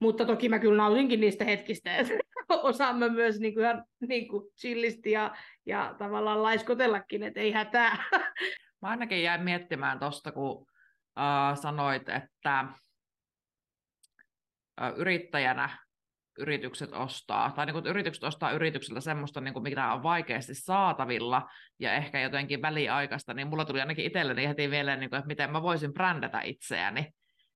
[0.00, 2.14] Mutta toki mä kyllä nautinkin niistä hetkistä, että
[2.62, 7.52] osaan mä myös niin kuin ihan niin kuin chillisti ja, ja tavallaan laiskotellakin, että ei
[7.52, 8.04] hätää.
[8.82, 12.64] Mä ainakin jäin miettimään tuosta, kun uh, sanoit, että
[14.96, 15.78] yrittäjänä
[16.38, 21.50] yritykset ostaa, tai niin kuin yritykset ostaa yritykseltä semmoista, niin kuin mitä on vaikeasti saatavilla
[21.78, 25.50] ja ehkä jotenkin väliaikaista, niin mulla tuli ainakin itselleni heti mieleen, niin kuin, että miten
[25.52, 27.12] mä voisin brändätä itseäni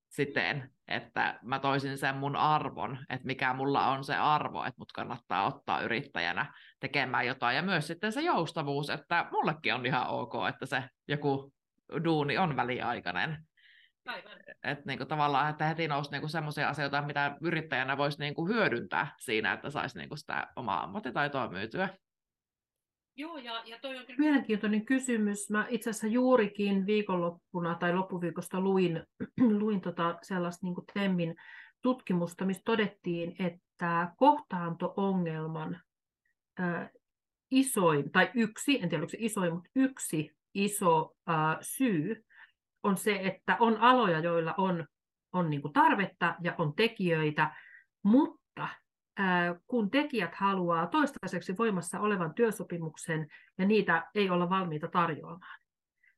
[0.08, 4.92] siten, että mä toisin sen mun arvon, että mikä mulla on se arvo, että mut
[4.92, 7.56] kannattaa ottaa yrittäjänä tekemään jotain.
[7.56, 11.52] Ja myös sitten se joustavuus, että mullekin on ihan ok, että se joku
[12.04, 13.47] duuni on väliaikainen.
[14.64, 19.52] Että niinku tavallaan, että heti nousi niinku sellaisia asioita, mitä yrittäjänä voisi niinku hyödyntää siinä,
[19.52, 21.88] että saisi niinku sitä omaa ammattitaitoa myytyä.
[23.16, 25.50] Joo, ja, ja toi on kyllä mielenkiintoinen kysymys.
[25.50, 29.02] Mä itse asiassa juurikin viikonloppuna tai loppuviikosta luin,
[29.60, 31.34] luin tota sellaista niin Temmin
[31.82, 35.80] tutkimusta, missä todettiin, että kohtaanto-ongelman
[36.60, 36.90] äh,
[37.50, 42.24] isoin, tai yksi, en tiedä oliko se isoin, mutta yksi iso äh, syy
[42.88, 44.86] on se, että on aloja, joilla on,
[45.32, 47.56] on niin tarvetta ja on tekijöitä,
[48.02, 48.68] mutta
[49.66, 53.26] kun tekijät haluaa toistaiseksi voimassa olevan työsopimuksen
[53.58, 55.60] ja niitä ei olla valmiita tarjoamaan.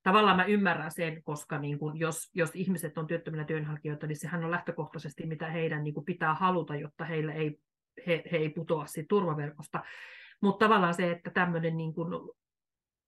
[0.02, 4.44] Tavallaan mä ymmärrän sen, koska niin kun jos, jos ihmiset on työttöminä työnhakijoita, niin sehän
[4.44, 7.58] on lähtökohtaisesti, mitä heidän niin pitää haluta, jotta heille ei,
[8.06, 9.82] he, he ei putoa siitä turvaverkosta.
[10.40, 12.34] Mutta tavallaan se, että tämmöinen niin kun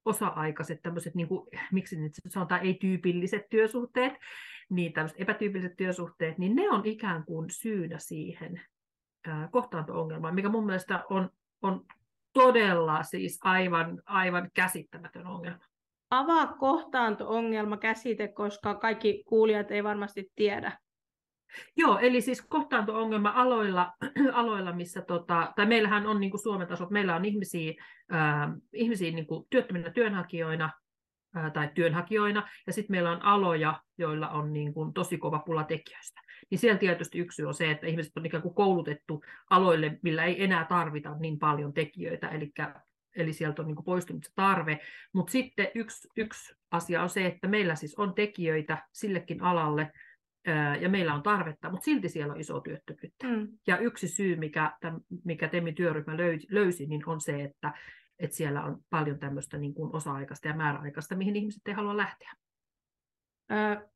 [0.05, 4.13] osa-aikaiset, tämmöiset, niin kuin, miksi nyt sanotaan, ei-tyypilliset työsuhteet,
[4.71, 8.63] niin tämmöiset epätyypilliset työsuhteet, niin ne on ikään kuin syynä siihen
[9.51, 11.31] kohtaanto-ongelmaan, mikä mun mielestä on,
[11.63, 11.85] on
[12.33, 15.65] todella siis aivan, aivan käsittämätön ongelma.
[16.11, 20.79] Avaa kohtaanto-ongelma käsite, koska kaikki kuulijat ei varmasti tiedä.
[21.77, 23.93] Joo, eli siis kohtaanto-ongelma aloilla,
[24.33, 27.73] aloilla missä, tota, tai meillähän on niin kuin Suomen tasolla, meillä on ihmisiä,
[28.15, 30.71] äh, ihmisiä niin kuin työttöminä työnhakijoina,
[31.53, 36.21] tai työnhakijoina, ja sitten meillä on aloja, joilla on niin kuin tosi kova pula tekijöistä.
[36.51, 40.45] Niin siellä tietysti yksi on se, että ihmiset on ikään kuin koulutettu aloille, millä ei
[40.45, 42.53] enää tarvita niin paljon tekijöitä, eli,
[43.17, 44.79] eli sieltä on niin kuin poistunut se tarve.
[45.13, 49.93] Mutta sitten yksi, yksi asia on se, että meillä siis on tekijöitä sillekin alalle,
[50.81, 53.27] ja meillä on tarvetta, mutta silti siellä on iso työttömyyttä.
[53.27, 53.49] Mm.
[53.67, 57.73] Ja yksi syy, mikä, tämän, mikä TEMI-työryhmä löysi, löysi, niin on se, että
[58.19, 62.33] että siellä on paljon tämmöistä niin kuin osa-aikaista ja määräaikaista, mihin ihmiset ei halua lähteä.
[63.53, 63.89] Öö,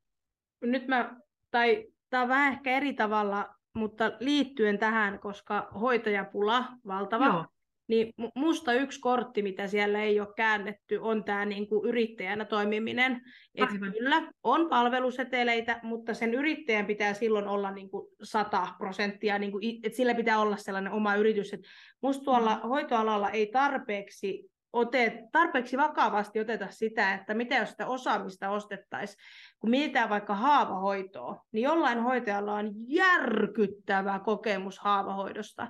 [0.61, 1.15] nyt mä,
[1.51, 7.45] tai tämä on vähän ehkä eri tavalla, mutta liittyen tähän, koska hoitajapula valtava, Joo.
[7.87, 13.21] Niin musta yksi kortti, mitä siellä ei ole käännetty, on tämä niinku yrittäjänä toimiminen.
[13.55, 19.97] Et kyllä, on palveluseteleitä, mutta sen yrittäjän pitää silloin olla niinku 100 prosenttia, niinku, että
[19.97, 21.53] sillä pitää olla sellainen oma yritys.
[21.53, 21.61] Et
[22.01, 22.69] musta tuolla mm.
[22.69, 29.19] hoitoalalla ei tarpeeksi otet, tarpeeksi vakavasti oteta sitä, että mitä jos sitä osaamista ostettaisiin.
[29.59, 35.67] Kun mietitään vaikka haavahoitoa, niin jollain hoitajalla on järkyttävä kokemus haavahoidosta.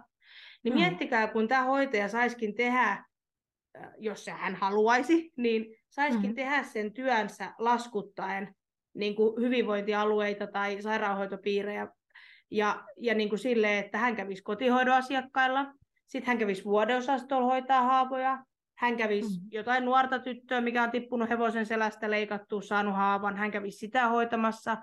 [0.63, 0.79] Niin mm.
[0.79, 3.05] miettikää, kun tämä hoitaja saiskin tehdä,
[3.97, 6.35] jos se hän haluaisi, niin saiskin mm.
[6.35, 8.55] tehdä sen työnsä laskuttaen
[8.93, 11.87] niin kuin hyvinvointialueita tai sairaanhoitopiirejä
[12.51, 15.73] ja, ja niin kuin silleen, että hän kävisi kotihoidon asiakkailla,
[16.07, 18.43] sitten hän kävisi vuodeosastolla hoitaa haavoja,
[18.77, 19.47] hän kävisi mm.
[19.51, 24.77] jotain nuorta tyttöä, mikä on tippunut hevosen selästä leikattu, saanut haavan, hän kävisi sitä hoitamassa.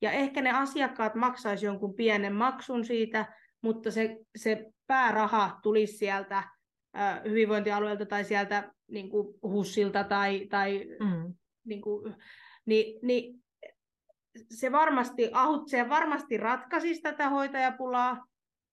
[0.00, 3.26] Ja ehkä ne asiakkaat maksaisi jonkun pienen maksun siitä,
[3.62, 6.38] mutta se, se pääraha tulisi sieltä
[6.96, 11.34] äh, hyvinvointialueelta tai sieltä niin kuin HUSilta tai, tai mm.
[11.64, 12.14] niin kuin,
[12.66, 13.44] niin, niin
[14.50, 15.30] se varmasti,
[15.66, 18.24] se varmasti ratkaisisi tätä hoitajapulaa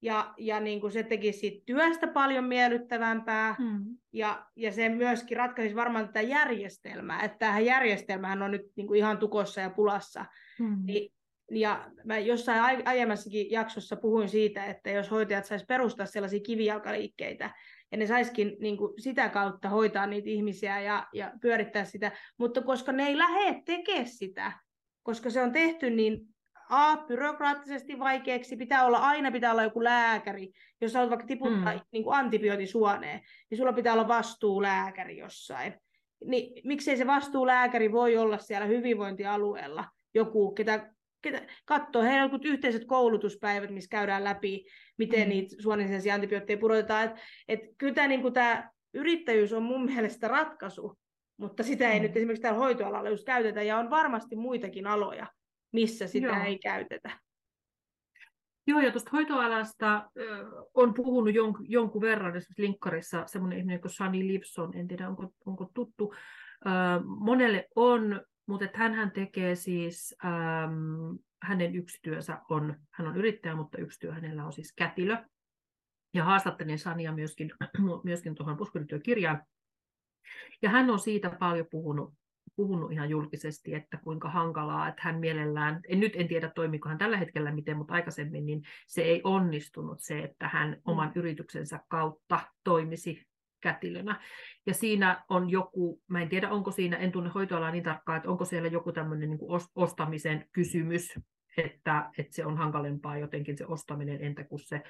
[0.01, 3.97] ja, ja niin kuin se tekisi siitä työstä paljon miellyttävämpää mm.
[4.13, 8.97] ja, ja se myöskin ratkaisisi varmaan tätä järjestelmää, että tämähän järjestelmähän on nyt niin kuin
[8.97, 10.25] ihan tukossa ja pulassa,
[10.59, 10.77] mm.
[10.85, 11.14] niin
[11.51, 17.55] ja mä jossain aiemmassakin jaksossa puhuin siitä, että jos hoitajat sais perustaa sellaisia kivijalkaliikkeitä,
[17.91, 22.61] ja ne saisikin niin kuin, sitä kautta hoitaa niitä ihmisiä ja, ja pyörittää sitä, mutta
[22.61, 24.51] koska ne ei lähde tekemään sitä,
[25.03, 26.35] koska se on tehty niin
[26.69, 31.79] A, byrokraattisesti vaikeaksi, pitää olla, aina pitää olla joku lääkäri, jos haluat vaikka tiputtaa mm.
[31.91, 35.73] niin kuin antibioottisuoneen, niin sulla pitää olla vastuulääkäri jossain.
[36.25, 40.93] Niin miksei se vastuulääkäri voi olla siellä hyvinvointialueella joku, ketä
[41.65, 44.65] katsoa, heillä on yhteiset koulutuspäivät, missä käydään läpi,
[44.97, 45.29] miten mm.
[45.29, 47.03] niitä suonensijaisia antibiootteja pudotetaan.
[47.03, 47.11] Et,
[47.47, 50.97] et kyllä tämä, niin tämä yrittäjyys on mun mielestä ratkaisu,
[51.37, 52.03] mutta sitä ei mm.
[52.03, 55.27] nyt esimerkiksi täällä hoitoalalla just käytetä, ja on varmasti muitakin aloja,
[55.71, 56.43] missä sitä Joo.
[56.45, 57.25] ei käytetä.
[58.67, 60.03] Joo, ja tuosta hoitoalasta äh,
[60.73, 65.33] on puhunut jon, jonkun verran, esimerkiksi linkkarissa semmoinen ihminen kuin Shani Lipson, en tiedä onko,
[65.45, 66.13] onko tuttu.
[66.67, 73.55] Äh, monelle on mutta hän tekee siis, ähm, hänen yksi työnsä on, hän on yrittäjä,
[73.55, 75.17] mutta yksi työ hänellä on siis kätilö.
[76.13, 77.51] Ja haastattelin Sania myöskin,
[78.03, 79.43] myöskin tuohon puskurityökirjaan.
[80.61, 82.13] Ja hän on siitä paljon puhunut,
[82.55, 86.97] puhunut ihan julkisesti, että kuinka hankalaa, että hän mielellään, en nyt en tiedä toimiko hän
[86.97, 90.81] tällä hetkellä miten, mutta aikaisemmin niin se ei onnistunut se, että hän mm.
[90.85, 93.25] oman yrityksensä kautta toimisi
[93.65, 94.21] kätilönä.
[94.65, 98.29] Ja siinä on joku, mä en tiedä onko siinä, en tunne hoitoalaa niin tarkkaan, että
[98.29, 99.39] onko siellä joku tämmöinen niin
[99.75, 101.19] ostamisen kysymys,
[101.57, 104.83] että, että se on hankalempaa jotenkin se ostaminen entä kuin se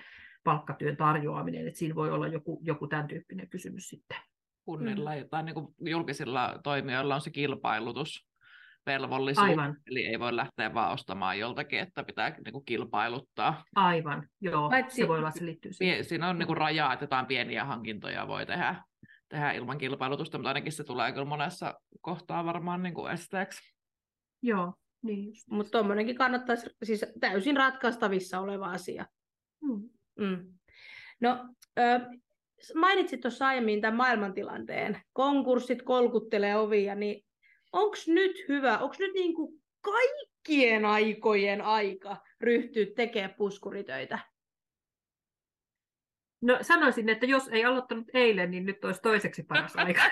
[0.44, 4.18] palkkatyön tarjoaminen, että siinä voi olla joku, joku tämän tyyppinen kysymys sitten.
[4.66, 5.30] Kunnilla mm.
[5.30, 8.28] tai niin kuin julkisilla toimijoilla on se kilpailutus
[8.86, 9.78] velvollisuus, Aivan.
[9.88, 13.64] eli ei voi lähteä vaan ostamaan joltakin, että pitää niin kuin kilpailuttaa.
[13.76, 16.06] Aivan, joo, Paitsi, se voi olla, se liittyy siihen.
[16.06, 18.76] Siinä on niin kuin rajaa, että jotain pieniä hankintoja voi tehdä,
[19.30, 23.76] tehdä ilman kilpailutusta, mutta ainakin se tulee kyllä monessa kohtaa varmaan niin kuin esteeksi.
[24.42, 29.06] Joo, niin Mutta tuommoinenkin kannattaisi, siis täysin ratkaistavissa oleva asia.
[29.62, 29.90] Mm.
[30.20, 30.54] Mm.
[31.22, 32.00] No, ö,
[32.76, 35.02] mainitsit tuossa aiemmin tämän maailmantilanteen.
[35.14, 37.25] Konkurssit kolkuttelee ovia, niin
[37.76, 44.20] onko nyt hyvä, onko nyt niin kuin kaikkien aikojen aika ryhtyä tekemään puskuritöitä?
[46.42, 50.02] No sanoisin, että jos ei aloittanut eilen, niin nyt olisi toiseksi paras aika.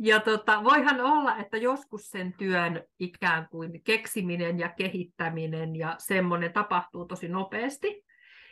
[0.00, 6.52] Ja tota, voihan olla, että joskus sen työn ikään kuin keksiminen ja kehittäminen ja semmoinen
[6.52, 8.04] tapahtuu tosi nopeasti.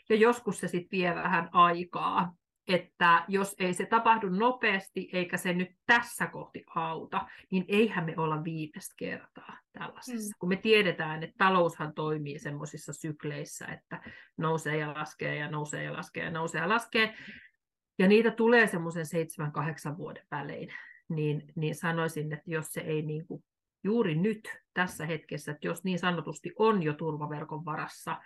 [0.08, 2.34] Ja joskus se sitten vie vähän aikaa
[2.74, 8.14] että jos ei se tapahdu nopeasti eikä se nyt tässä kohti auta, niin eihän me
[8.16, 10.34] olla viimeistä kertaa tällaisessa.
[10.34, 10.38] Mm.
[10.38, 14.02] Kun me tiedetään, että taloushan toimii semmoisissa sykleissä, että
[14.36, 17.14] nousee ja laskee ja nousee ja laskee ja nousee ja laskee,
[17.98, 20.68] ja niitä tulee semmoisen seitsemän, kahdeksan vuoden välein,
[21.08, 23.44] niin, niin sanoisin, että jos se ei niin kuin
[23.84, 28.20] juuri nyt tässä hetkessä, että jos niin sanotusti on jo turvaverkon varassa,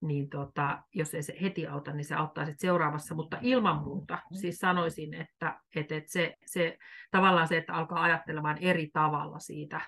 [0.00, 4.18] niin tota, jos ei se heti auta, niin se auttaa sitten seuraavassa, mutta ilman muuta
[4.40, 6.78] siis sanoisin, että, että, että se, se,
[7.10, 9.80] tavallaan se, että alkaa ajattelemaan eri tavalla siitä,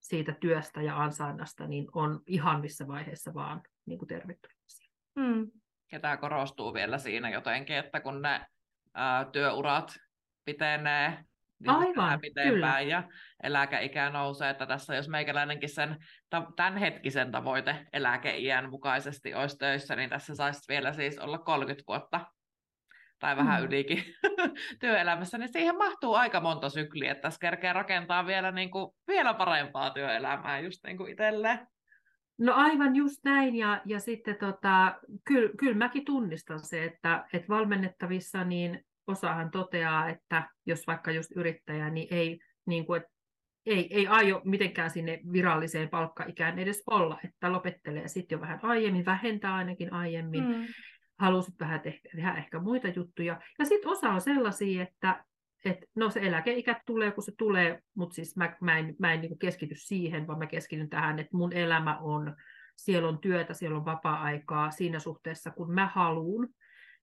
[0.00, 4.58] siitä työstä ja ansainnasta, niin on ihan missä vaiheessa vaan niin kuin tervetullut.
[5.16, 5.50] Mm.
[5.92, 8.46] Ja tämä korostuu vielä siinä jotenkin, että kun ne
[8.94, 9.96] ää, työurat
[10.44, 11.24] pitenee,
[11.60, 12.80] niin Aivan, pitempään kyllä.
[12.80, 13.02] ja
[13.42, 15.96] eläkeikä nousee, että tässä jos meikäläinenkin sen
[16.56, 22.20] tämänhetkisen tavoite eläkeiän mukaisesti olisi töissä, niin tässä saisi vielä siis olla 30 vuotta
[23.18, 23.66] tai vähän mm.
[23.66, 24.04] ylikin
[24.80, 29.34] työelämässä, niin siihen mahtuu aika monta sykliä, että tässä kerkeä rakentaa vielä, niin kuin, vielä
[29.34, 31.66] parempaa työelämää just niin kuin itselleen.
[32.38, 34.94] No aivan just näin, ja, ja sitten tota,
[35.24, 41.30] kyllä, kyllä mäkin tunnistan se, että, että valmennettavissa niin osahan toteaa, että jos vaikka just
[41.36, 43.02] yrittäjä, niin ei, niin kuin,
[43.66, 49.04] ei, ei aio mitenkään sinne viralliseen palkkaikään edes olla, että lopettelee sitten jo vähän aiemmin,
[49.04, 50.66] vähentää ainakin aiemmin, mm.
[51.18, 53.40] halusit vähän tehdä, tehdä ehkä muita juttuja.
[53.58, 55.24] Ja sitten osa on sellaisia, että
[55.64, 59.20] et, no se eläkeikä tulee, kun se tulee, mutta siis mä, mä en, mä en
[59.20, 62.36] niin keskity siihen, vaan mä keskityn tähän, että mun elämä on,
[62.76, 66.48] siellä on työtä, siellä on vapaa-aikaa siinä suhteessa, kun mä haluan,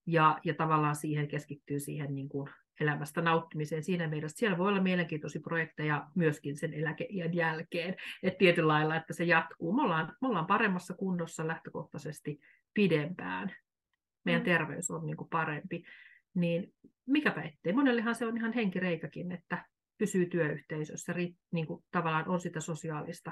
[0.07, 4.37] ja, ja tavallaan siihen keskittyy siihen niin kuin elämästä nauttimiseen siinä mielessä.
[4.37, 9.73] Siellä voi olla mielenkiintoisia projekteja myöskin sen eläkeiän jälkeen, että tietyllä lailla, että se jatkuu.
[9.73, 12.39] Me ollaan, me ollaan paremmassa kunnossa lähtökohtaisesti
[12.73, 13.55] pidempään.
[14.25, 14.45] Meidän mm.
[14.45, 15.83] terveys on niin kuin parempi.
[16.33, 16.73] Niin
[17.05, 17.73] mikäpä ettei.
[17.73, 19.65] Monellehan se on ihan henkireikäkin, että
[19.97, 21.13] pysyy työyhteisössä,
[21.51, 23.31] niin kuin tavallaan on sitä sosiaalista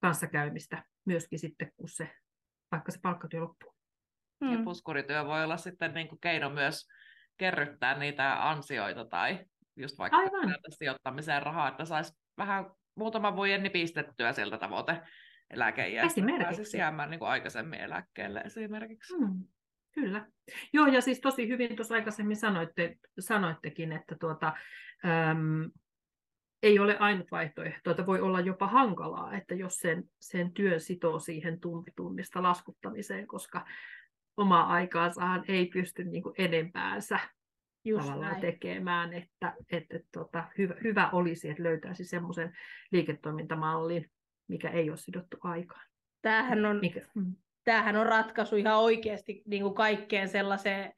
[0.00, 2.10] kanssakäymistä myöskin sitten, kun se,
[2.72, 3.69] vaikka se palkkatyö loppuu.
[4.40, 4.52] Mm.
[4.52, 6.88] Ja puskurityö voi olla sitten niin kuin keino myös
[7.36, 9.38] kerryttää niitä ansioita tai
[9.76, 10.18] just vaikka
[10.78, 15.00] sijoittamiseen rahaa, että saisi vähän muutama vuoden pistettyä sieltä tavoite
[15.50, 16.06] eläkeijästä.
[16.06, 16.78] Esimerkiksi.
[16.78, 19.18] jäämään niin kuin aikaisemmin eläkkeelle esimerkiksi.
[19.18, 19.44] Mm.
[19.94, 20.26] Kyllä.
[20.72, 24.52] Joo, ja siis tosi hyvin tuossa aikaisemmin sanoitte, sanoittekin, että tuota,
[25.04, 25.70] äm,
[26.62, 31.18] ei ole ainut vaihtoehto, että voi olla jopa hankalaa, että jos sen, sen työn sitoo
[31.18, 31.58] siihen
[31.96, 33.66] tunnista laskuttamiseen, koska
[34.40, 37.18] omaa aikaansahan ei pysty niin kuin enempäänsä
[37.84, 38.40] Just tavallaan näin.
[38.40, 42.56] tekemään, että, että, tota, hyvä, hyvä olisi, että löytäisi semmoisen
[42.92, 44.10] liiketoimintamallin,
[44.48, 45.86] mikä ei ole sidottu aikaan.
[46.22, 47.00] Tämähän on, mikä?
[47.14, 47.34] Mm.
[47.64, 50.92] tämähän on ratkaisu ihan oikeasti niin kuin kaikkeen sellaiseen,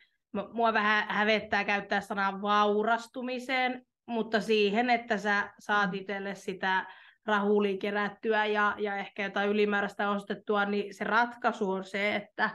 [0.53, 5.99] mua vähän hävettää käyttää sanaa vaurastumiseen, mutta siihen, että sä saat mm.
[5.99, 6.87] itselle sitä
[7.27, 12.51] rahulia kerättyä ja, ja ehkä jotain ylimääräistä ostettua, niin se ratkaisu on se, että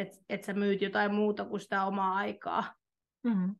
[0.00, 2.74] että et sä myyt jotain muuta kuin sitä omaa aikaa.
[3.24, 3.54] Mm-hmm.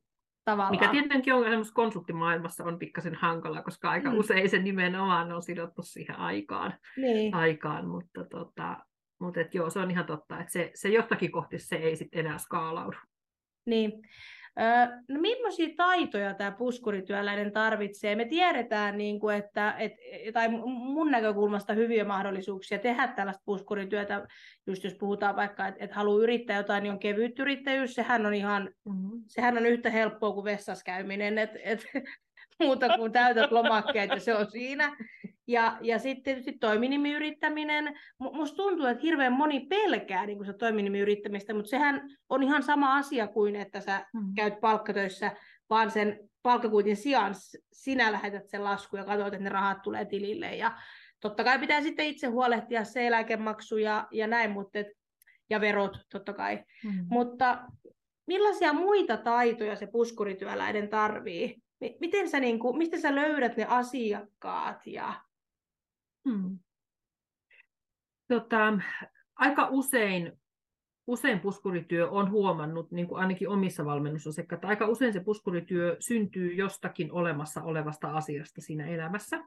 [0.45, 0.71] Tavallaan.
[0.71, 4.19] Mikä tietenkin on semmoisessa konsulttimaailmassa on pikkasen hankala, koska aika mm.
[4.19, 6.75] usein se nimenomaan on sidottu siihen aikaan.
[6.97, 7.35] Niin.
[7.35, 8.77] aikaan mutta tota,
[9.21, 12.27] mutta et joo, se on ihan totta, että se, se jostakin kohti se ei sitten
[12.27, 12.97] enää skaalaudu.
[13.67, 13.93] Niin.
[15.09, 18.17] No millaisia taitoja tämä puskurityöläinen tarvitsee?
[18.17, 19.93] Me tiedetään, niin kuin, että, et,
[20.33, 24.27] tai mun näkökulmasta hyviä mahdollisuuksia tehdä tällaista puskurityötä,
[24.67, 28.35] just jos puhutaan vaikka, että et haluaa yrittää jotain, niin on kevyt yrittäjyys, sehän on
[28.35, 29.23] ihan, mm-hmm.
[29.27, 31.87] sehän on yhtä helppoa kuin vessassa käyminen, että et,
[32.61, 34.97] muuta kuin täytät lomakkeet ja se on siinä.
[35.49, 37.99] Ja, ja sitten tietysti toiminimiyrittäminen.
[38.19, 43.27] Musta tuntuu, että hirveän moni pelkää niin se toiminimiyrittämistä, mutta sehän on ihan sama asia
[43.27, 44.35] kuin, että sä mm.
[44.35, 45.33] käyt palkkatöissä,
[45.71, 47.35] vaan sen palkkakuitin sijaan
[47.73, 50.57] sinä lähetät sen lasku ja katsot, että ne rahat tulee tilille.
[50.57, 50.79] Ja
[51.21, 54.87] totta kai pitää sitten itse huolehtia se eläkemaksu ja, ja näin, mutta et,
[55.51, 56.65] ja verot totta kai.
[56.85, 57.07] Mm.
[57.11, 57.59] Mutta
[58.27, 61.57] millaisia muita taitoja se puskurityöläinen tarvii?
[62.01, 65.15] Miten sä, niin kuin, mistä sä löydät ne asiakkaat ja
[66.29, 66.59] Hmm.
[68.29, 68.79] Tota,
[69.37, 70.33] aika usein,
[71.07, 76.55] usein puskurityö on huomannut, niin kuin ainakin omissa valmennusosakkaissa, että aika usein se puskurityö syntyy
[76.55, 79.45] jostakin olemassa olevasta asiasta siinä elämässä.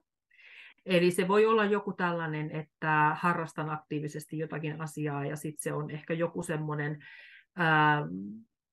[0.86, 5.92] Eli se voi olla joku tällainen, että harrastan aktiivisesti jotakin asiaa ja sitten se on
[5.92, 7.04] ehkä joku semmoinen
[7.56, 8.08] ää,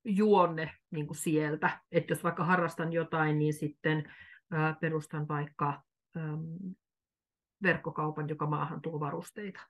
[0.04, 1.80] juonne niin kuin sieltä.
[1.92, 4.12] Että jos vaikka harrastan jotain, niin sitten
[4.50, 5.82] ää, perustan vaikka
[7.62, 9.60] verkkokaupan, joka maahan tuo varusteita.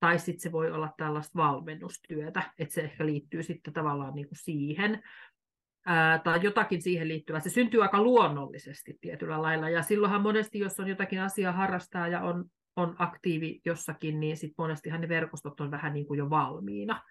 [0.00, 4.38] Tai sitten se voi olla tällaista valmennustyötä, että se ehkä liittyy sitten tavallaan niin kuin
[4.38, 5.02] siihen,
[5.86, 7.40] ää, tai jotakin siihen liittyvää.
[7.40, 12.20] Se syntyy aika luonnollisesti tietyllä lailla, ja silloinhan monesti, jos on jotakin asiaa harrastaa ja
[12.20, 12.44] on,
[12.76, 17.02] on aktiivi jossakin, niin sitten monestihan ne verkostot on vähän niin kuin jo valmiina.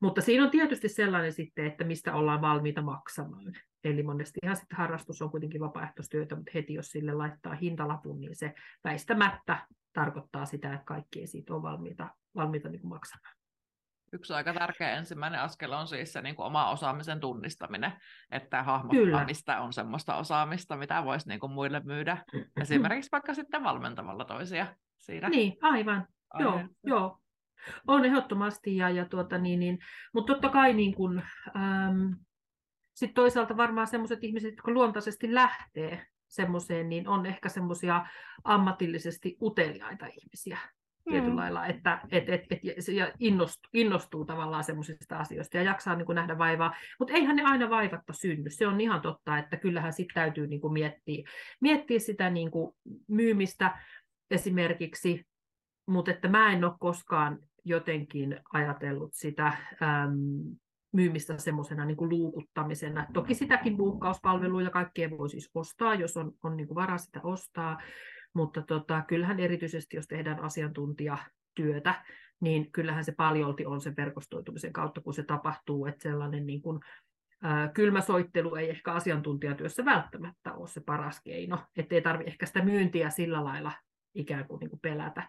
[0.00, 3.52] Mutta siinä on tietysti sellainen sitten, että mistä ollaan valmiita maksamaan.
[3.84, 8.54] Eli monestihan sitten harrastus on kuitenkin vapaaehtoistyötä, mutta heti jos sille laittaa hintalapun, niin se
[8.84, 13.34] väistämättä tarkoittaa sitä, että kaikki ei siitä ole valmiita, valmiita niin kuin maksamaan.
[14.12, 17.92] Yksi aika tärkeä ensimmäinen askel on siis se niin kuin oma osaamisen tunnistaminen,
[18.30, 19.24] että hahmottaa, Kyllä.
[19.24, 22.24] mistä on semmoista osaamista, mitä voisi niin kuin muille myydä,
[22.60, 25.28] esimerkiksi vaikka sitten valmentamalla toisia siinä.
[25.28, 26.06] Niin, aivan.
[26.38, 27.18] Joo, joo.
[27.86, 29.78] On ehdottomasti, ja, ja tuota, niin, niin,
[30.14, 31.22] mutta totta kai niin kun,
[31.56, 32.16] äm,
[32.94, 38.06] sitten toisaalta varmaan sellaiset ihmiset, jotka luontaisesti lähtee semmoiseen, niin on ehkä semmoisia
[38.44, 40.58] ammatillisesti uteliaita ihmisiä
[41.06, 41.12] mm.
[41.12, 42.60] tietyllä lailla, että et, et, et,
[42.94, 47.42] ja innostuu, innostuu tavallaan semmoisista asioista ja jaksaa niin kuin nähdä vaivaa, mutta eihän ne
[47.42, 48.50] aina vaivatta synny.
[48.50, 51.28] Se on ihan totta, että kyllähän sitten täytyy niin kuin miettiä,
[51.60, 52.76] miettiä sitä niin kuin
[53.08, 53.78] myymistä
[54.30, 55.26] esimerkiksi,
[55.86, 60.56] mutta että mä en ole koskaan jotenkin ajatellut sitä äm,
[60.92, 63.06] myymistä semmoisena niin luukuttamisena.
[63.12, 67.78] Toki sitäkin buukkauspalveluja kaikkea voi siis ostaa, jos on, on niin kuin sitä ostaa,
[68.34, 72.04] mutta tota, kyllähän erityisesti, jos tehdään asiantuntijatyötä,
[72.40, 76.80] niin kyllähän se paljolti on sen verkostoitumisen kautta, kun se tapahtuu, että sellainen niin kuin,
[77.42, 83.10] ää, kylmäsoittelu ei ehkä asiantuntijatyössä välttämättä ole se paras keino, ettei tarvitse ehkä sitä myyntiä
[83.10, 83.72] sillä lailla
[84.14, 85.28] ikään kuin, niin kuin pelätä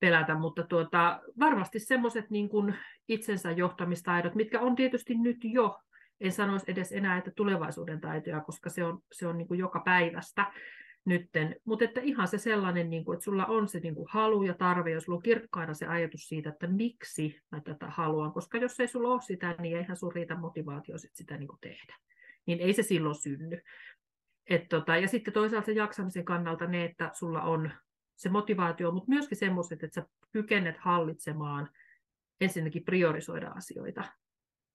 [0.00, 2.74] pelätä, mutta tuota, varmasti semmoiset niin
[3.08, 5.78] itsensä johtamistaidot, mitkä on tietysti nyt jo,
[6.20, 9.80] en sanoisi edes enää, että tulevaisuuden taitoja, koska se on, se on niin kuin joka
[9.80, 10.52] päivästä
[11.04, 14.42] nytten, mutta että ihan se sellainen, niin kuin, että sulla on se niin kuin halu
[14.42, 18.58] ja tarve, jos sulla on kirkkaana se ajatus siitä, että miksi mä tätä haluan, koska
[18.58, 21.96] jos ei sulla ole sitä, niin eihän sun riitä motivaatio sit sitä niin kuin tehdä.
[22.46, 23.60] Niin ei se silloin synny.
[24.50, 27.70] Et tota, ja sitten toisaalta se jaksamisen kannalta ne, että sulla on
[28.18, 31.68] se motivaatio, mutta myöskin semmoiset, että sä kykenet hallitsemaan,
[32.40, 34.04] ensinnäkin priorisoida asioita.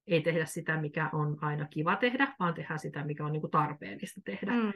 [0.07, 3.51] Ei tehdä sitä, mikä on aina kiva tehdä, vaan tehdä sitä, mikä on niin kuin
[3.51, 4.51] tarpeellista tehdä.
[4.51, 4.73] Mm.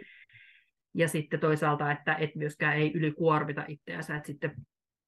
[0.94, 4.56] Ja sitten toisaalta, että et myöskään ei ylikuormita itseänsä, että sitten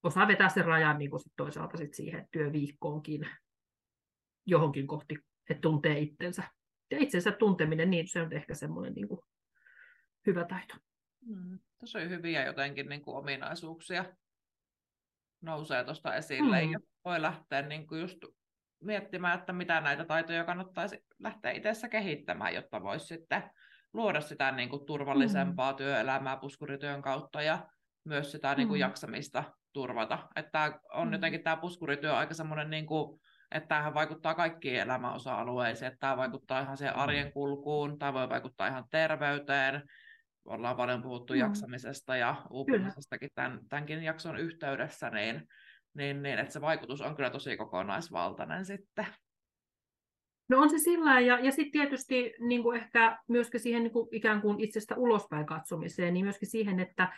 [0.04, 3.30] osaa vetää sen rajan niin kuin sit toisaalta sit siihen työviikkoonkin
[4.46, 5.18] johonkin kohti,
[5.50, 6.44] että tuntee itsensä.
[6.92, 9.22] Ja itsensä tunteminen, niin se on ehkä semmoinen niin kuin
[10.28, 10.74] hyvä taito.
[11.26, 14.06] Mm, tosi hyviä jotenkin niin kuin ominaisuuksia
[15.42, 16.72] nousee tuosta esille mm.
[16.72, 18.18] ja voi lähteä niin kuin just
[18.80, 23.44] miettimään, että mitä näitä taitoja kannattaisi lähteä itsessä kehittämään, jotta voisi sitten
[23.94, 25.78] luoda sitä niin kuin turvallisempaa mm.
[25.78, 27.68] työelämää puskurityön kautta ja
[28.06, 28.82] myös sitä niin kuin mm.
[28.82, 30.28] jaksamista turvata.
[30.36, 31.14] Että on mm.
[31.14, 33.22] jotenkin tämä puskurityö aika semmoinen, niin kuin,
[33.52, 37.34] että tämähän vaikuttaa kaikkiin elämän osa-alueisiin, että tämä vaikuttaa ihan siihen arjen mm.
[37.34, 39.84] kulkuun, tämä voi vaikuttaa ihan terveyteen,
[40.50, 41.40] ollaan paljon puhuttu mm.
[41.40, 45.48] jaksamisesta ja uupumisestakin tämän, tämänkin jakson yhteydessä, niin,
[45.94, 49.06] niin, niin että se vaikutus on kyllä tosi kokonaisvaltainen sitten.
[50.50, 54.08] No on se sillä ja, ja sitten tietysti niin kuin ehkä myöskin siihen niin kuin
[54.12, 57.14] ikään kuin itsestä ulospäin katsomiseen, niin myöskin siihen, että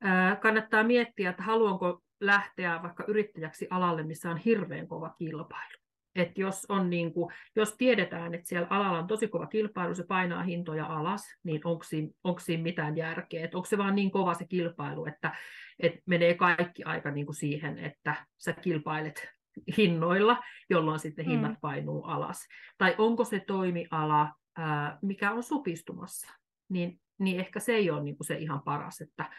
[0.00, 5.83] ää, kannattaa miettiä, että haluanko lähteä vaikka yrittäjäksi alalle, missä on hirveän kova kilpailu.
[6.14, 10.04] Että jos, on niin kuin, jos tiedetään, että siellä alalla on tosi kova kilpailu, se
[10.04, 13.44] painaa hintoja alas, niin onko siinä, onko siinä mitään järkeä?
[13.44, 15.36] Että onko se vaan niin kova se kilpailu, että,
[15.78, 19.28] että menee kaikki aika niin kuin siihen, että sä kilpailet
[19.76, 21.58] hinnoilla, jolloin sitten hinnat mm.
[21.60, 22.48] painuu alas.
[22.78, 26.34] Tai onko se toimiala, ää, mikä on supistumassa,
[26.68, 29.30] niin, niin ehkä se ei ole niin kuin se ihan paras, että,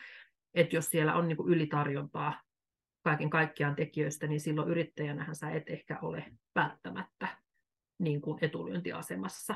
[0.53, 2.41] että jos siellä on niin kuin ylitarjontaa
[3.05, 6.25] kaiken kaikkiaan tekijöistä, niin silloin yrittäjänähän sä et ehkä ole
[6.55, 7.27] välttämättä
[7.99, 9.55] niin kuin etulyöntiasemassa.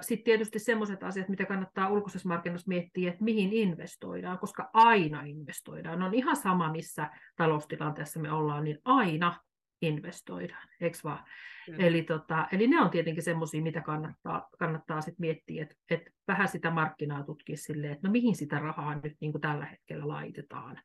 [0.00, 6.02] Sitten tietysti sellaiset asiat, mitä kannattaa ulkoisessa markkinoissa miettiä, että mihin investoidaan, koska aina investoidaan.
[6.02, 9.40] On ihan sama, missä taloustilanteessa me ollaan, niin aina
[9.82, 11.24] investoidaan, eikö vaan?
[11.68, 11.80] Mm.
[11.80, 16.48] Eli, tota, eli ne on tietenkin semmoisia, mitä kannattaa, kannattaa sit miettiä, että et vähän
[16.48, 20.80] sitä markkinaa tutkia silleen, että no mihin sitä rahaa nyt niin kuin tällä hetkellä laitetaan.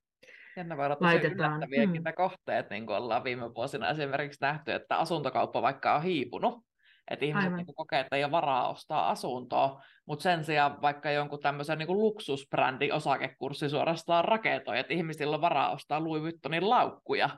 [0.57, 2.13] Jännä voi olla tosi yllättäviäkin mm.
[2.15, 6.65] kohteet, niin kuin ollaan viime vuosina esimerkiksi nähty, että asuntokauppa vaikka on hiipunut,
[7.11, 11.39] että ihmiset niin kokee, että ei ole varaa ostaa asuntoa, mutta sen sijaan vaikka jonkun
[11.39, 17.29] tämmöisen niin luksusbrändin osakekurssi suorastaan raketoi, että ihmisillä on varaa ostaa Louis Vuittonin laukkuja.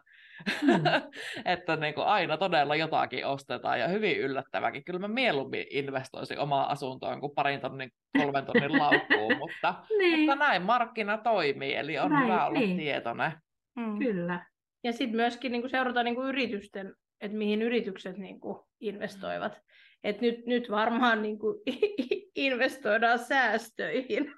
[0.61, 0.83] Mm.
[1.53, 4.83] että niin kuin aina todella jotakin ostetaan ja hyvin yllättäväkin.
[4.83, 10.19] Kyllä mä mieluummin investoisin omaa asuntoon kuin parin tonnin, kolmen tonnin laukkuun, mutta, niin.
[10.19, 12.77] mutta näin markkina toimii, eli on näin, hyvä olla niin.
[12.77, 13.31] tietoinen.
[13.75, 13.99] Mm.
[13.99, 14.45] Kyllä.
[14.83, 19.61] Ja sitten myöskin niin kuin seurata niin kuin yritysten, että mihin yritykset niin kuin investoivat.
[20.03, 21.55] Et nyt, nyt varmaan niin kuin
[22.35, 24.33] investoidaan säästöihin.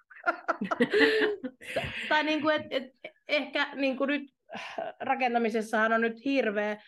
[2.10, 2.84] tai niin kuin, et, et,
[3.28, 4.24] ehkä niin kuin nyt
[5.00, 6.82] rakentamisessahan on nyt hirveä.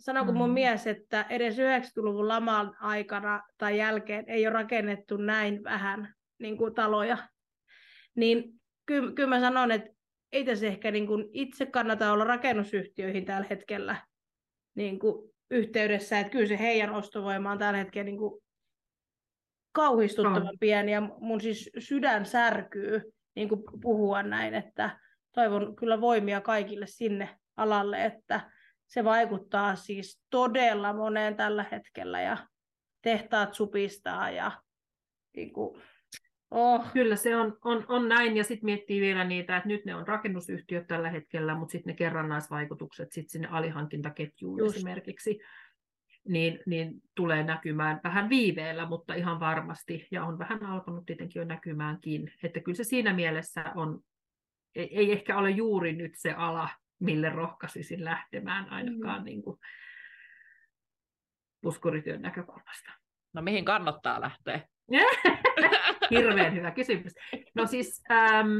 [0.00, 0.54] Sanoiko mun mm.
[0.54, 6.74] mies, että edes 90-luvun laman aikana tai jälkeen ei ole rakennettu näin vähän niin kuin
[6.74, 7.18] taloja.
[8.14, 8.44] Niin
[8.86, 9.90] kyllä, kyllä mä sanon, että
[10.32, 13.96] ei tässä ehkä niin kuin itse kannata olla rakennusyhtiöihin tällä hetkellä
[14.74, 18.42] niin kuin yhteydessä, että kyllä se heidän ostovoima on tällä hetkellä niin kuin
[19.72, 20.52] kauhistuttavan no.
[20.60, 23.02] pieni ja mun siis sydän särkyy
[23.34, 25.00] niin kuin puhua näin, että
[25.34, 28.50] toivon kyllä voimia kaikille sinne alalle, että
[28.86, 32.36] se vaikuttaa siis todella moneen tällä hetkellä ja
[33.02, 34.52] tehtaat supistaa ja
[35.36, 35.82] niin kuin,
[36.50, 36.92] oh.
[36.92, 40.08] Kyllä se on, on, on näin ja sitten miettii vielä niitä, että nyt ne on
[40.08, 44.76] rakennusyhtiöt tällä hetkellä, mutta sitten ne kerrannaisvaikutukset sit sinne alihankintaketjuun Just.
[44.76, 45.38] esimerkiksi
[46.28, 51.46] niin, niin tulee näkymään vähän viiveellä, mutta ihan varmasti, ja on vähän alkanut tietenkin jo
[51.46, 54.00] näkymäänkin, että kyllä se siinä mielessä on
[54.74, 56.68] ei, ehkä ole juuri nyt se ala,
[56.98, 59.24] mille rohkaisisin lähtemään ainakaan mm.
[59.24, 59.58] niin kuin
[61.60, 62.92] puskurityön näkökulmasta.
[63.32, 64.68] No mihin kannattaa lähteä?
[66.10, 67.12] Hirveän hyvä kysymys.
[67.54, 68.58] No siis ähm,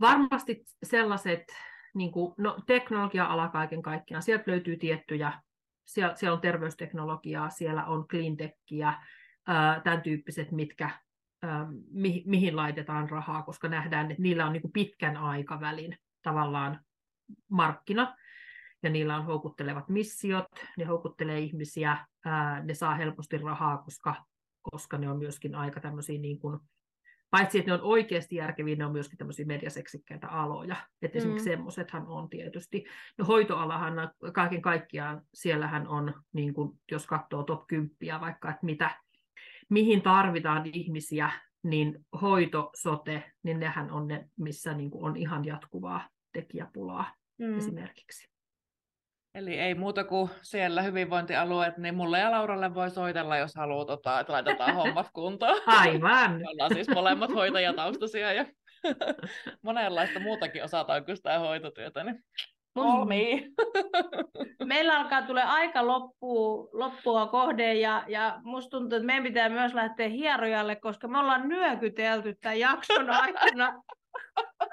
[0.00, 1.44] varmasti sellaiset,
[1.94, 5.32] niin kuin, no teknologia-ala kaiken kaikkiaan, sieltä löytyy tiettyjä,
[5.84, 10.90] siellä, siellä on terveysteknologiaa, siellä on cleantechia, äh, tämän tyyppiset, mitkä
[11.90, 16.80] mi- mihin laitetaan rahaa, koska nähdään, että niillä on niin pitkän aikavälin tavallaan
[17.48, 18.16] markkina,
[18.82, 20.46] ja niillä on houkuttelevat missiot,
[20.78, 24.24] ne houkuttelee ihmisiä, ää, ne saa helposti rahaa, koska,
[24.62, 26.60] koska ne on myöskin aika tämmöisiä niin kuin,
[27.30, 30.76] paitsi että ne on oikeasti järkeviä, ne on myöskin tämmöisiä mediaseksikkäitä aloja.
[31.02, 31.18] Että mm.
[31.18, 32.84] esimerkiksi semmoisethan on tietysti.
[33.18, 33.94] No hoitoalahan
[34.32, 38.90] kaiken kaikkiaan, siellähän on, niin kuin, jos katsoo top 10 vaikka, että mitä,
[39.70, 41.30] mihin tarvitaan ihmisiä,
[41.62, 47.58] niin hoito, sote, niin nehän on ne, missä niin kuin on ihan jatkuvaa tekijäpulaa mm.
[47.58, 48.34] esimerkiksi.
[49.34, 54.20] Eli ei muuta kuin siellä hyvinvointialueet, niin mulle ja Lauralle voi soitella, jos haluaa, tota,
[54.20, 55.60] että laitetaan hommat kuntoon.
[55.66, 56.32] Aivan.
[56.40, 58.46] Me ollaan siis molemmat hoitajataustaisia ja
[59.62, 62.04] monenlaista muutakin osataan kuin sitä hoitotyötä.
[62.04, 62.24] Niin
[62.74, 63.52] Kolmi.
[64.64, 69.74] Meillä alkaa tulee aika loppua, loppua kohde ja, ja musta tuntuu, että meidän pitää myös
[69.74, 73.82] lähteä hierojalle, koska me ollaan nyökytelty tämän jakson aikana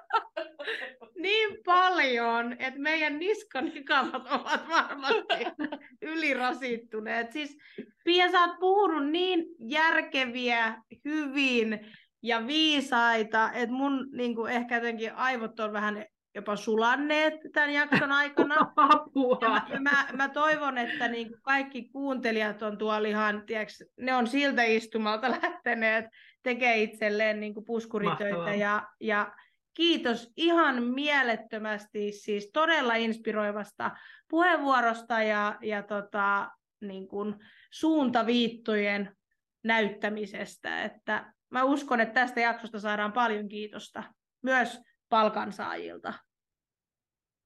[1.22, 5.66] niin paljon, että meidän niskanikamat ovat varmasti
[6.02, 7.32] ylirasittuneet.
[7.32, 7.58] Siis
[8.04, 11.80] Pia, sä oot puhunut niin järkeviä, hyvin
[12.24, 18.12] ja viisaita, että mun niin kuin, ehkä jotenkin aivot on vähän jopa sulanneet tämän jakson
[18.12, 18.56] aikana.
[18.76, 19.40] Apua.
[19.42, 24.28] Ja mä, mä, mä toivon, että niin kaikki kuuntelijat on tuolla ihan, tiiäks, ne on
[24.28, 26.06] siltä istumalta lähteneet
[26.44, 28.54] tekemään itselleen niin puskuritöitä.
[28.54, 29.34] Ja, ja
[29.74, 33.92] kiitos ihan mielettömästi, siis todella inspiroivasta
[34.30, 36.52] puheenvuorosta ja, ja tota,
[36.82, 37.36] niin kuin
[37.72, 39.16] suuntaviittojen
[39.64, 40.84] näyttämisestä.
[40.84, 44.04] Että mä uskon, että tästä jaksosta saadaan paljon kiitosta
[44.42, 44.82] myös
[45.12, 46.14] palkansaajilta.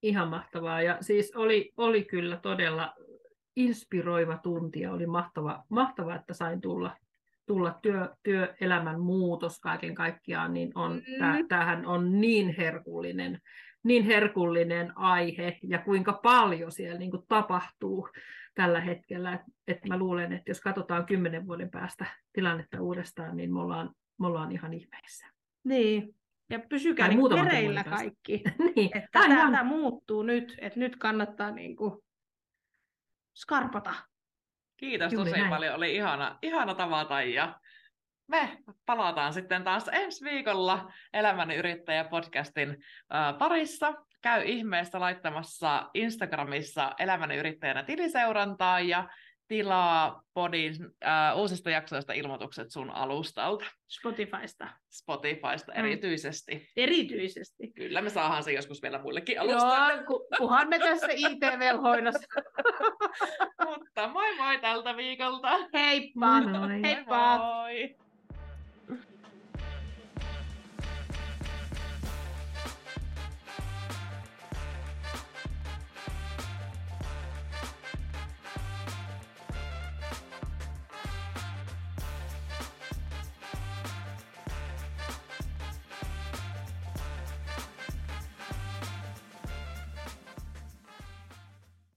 [0.02, 0.82] Ihan mahtavaa.
[0.82, 2.94] Ja siis oli, oli kyllä todella
[3.56, 6.98] inspiroiva tunti ja oli mahtava, mahtava että sain tulla,
[7.46, 11.48] tulla työ, työelämän muutos kaiken kaikkiaan, niin on, mm.
[11.48, 13.42] tämähän on niin herkullinen,
[13.84, 18.10] niin herkullinen aihe ja kuinka paljon siellä niin kuin tapahtuu
[18.56, 19.34] tällä hetkellä.
[19.34, 23.90] Et, et mä luulen, että jos katsotaan kymmenen vuoden päästä tilannetta uudestaan, niin me ollaan,
[24.20, 25.28] me ollaan ihan ihmeissä.
[25.64, 26.16] Niin,
[26.50, 28.44] ja pysykää niin hereillä kaikki.
[28.76, 28.98] niin.
[28.98, 32.02] Että tämä, tämä muuttuu nyt, että nyt kannattaa niin kuin
[33.36, 33.94] skarpata.
[34.78, 35.50] Kiitos Juuri tosi näin.
[35.50, 37.60] paljon, oli ihana, ihana tavata ja
[38.28, 42.78] me palataan sitten taas ensi viikolla Elämäni yrittäjä podcastin
[43.40, 43.94] parissa.
[44.22, 49.10] Käy ihmeestä laittamassa Instagramissa Elämäni yrittäjänä tiliseurantaa ja
[49.48, 53.66] tilaa podin uh, uusista jaksoista ilmoitukset sun alustalta.
[53.88, 54.68] Spotifysta.
[54.92, 55.80] Spotifysta mm.
[55.80, 56.70] erityisesti.
[56.78, 57.72] Erityisesti.
[57.76, 59.94] Kyllä, me saadaan se joskus vielä muillekin alustoille.
[59.94, 62.28] Joo, ku, kuhan me tässä IT-velhoinossa.
[63.66, 65.60] Mutta moi moi tältä viikolta.
[65.74, 66.42] Heippa.
[66.42, 66.82] Moi moi.
[66.82, 67.38] Heippa.
[67.38, 68.05] Moi moi.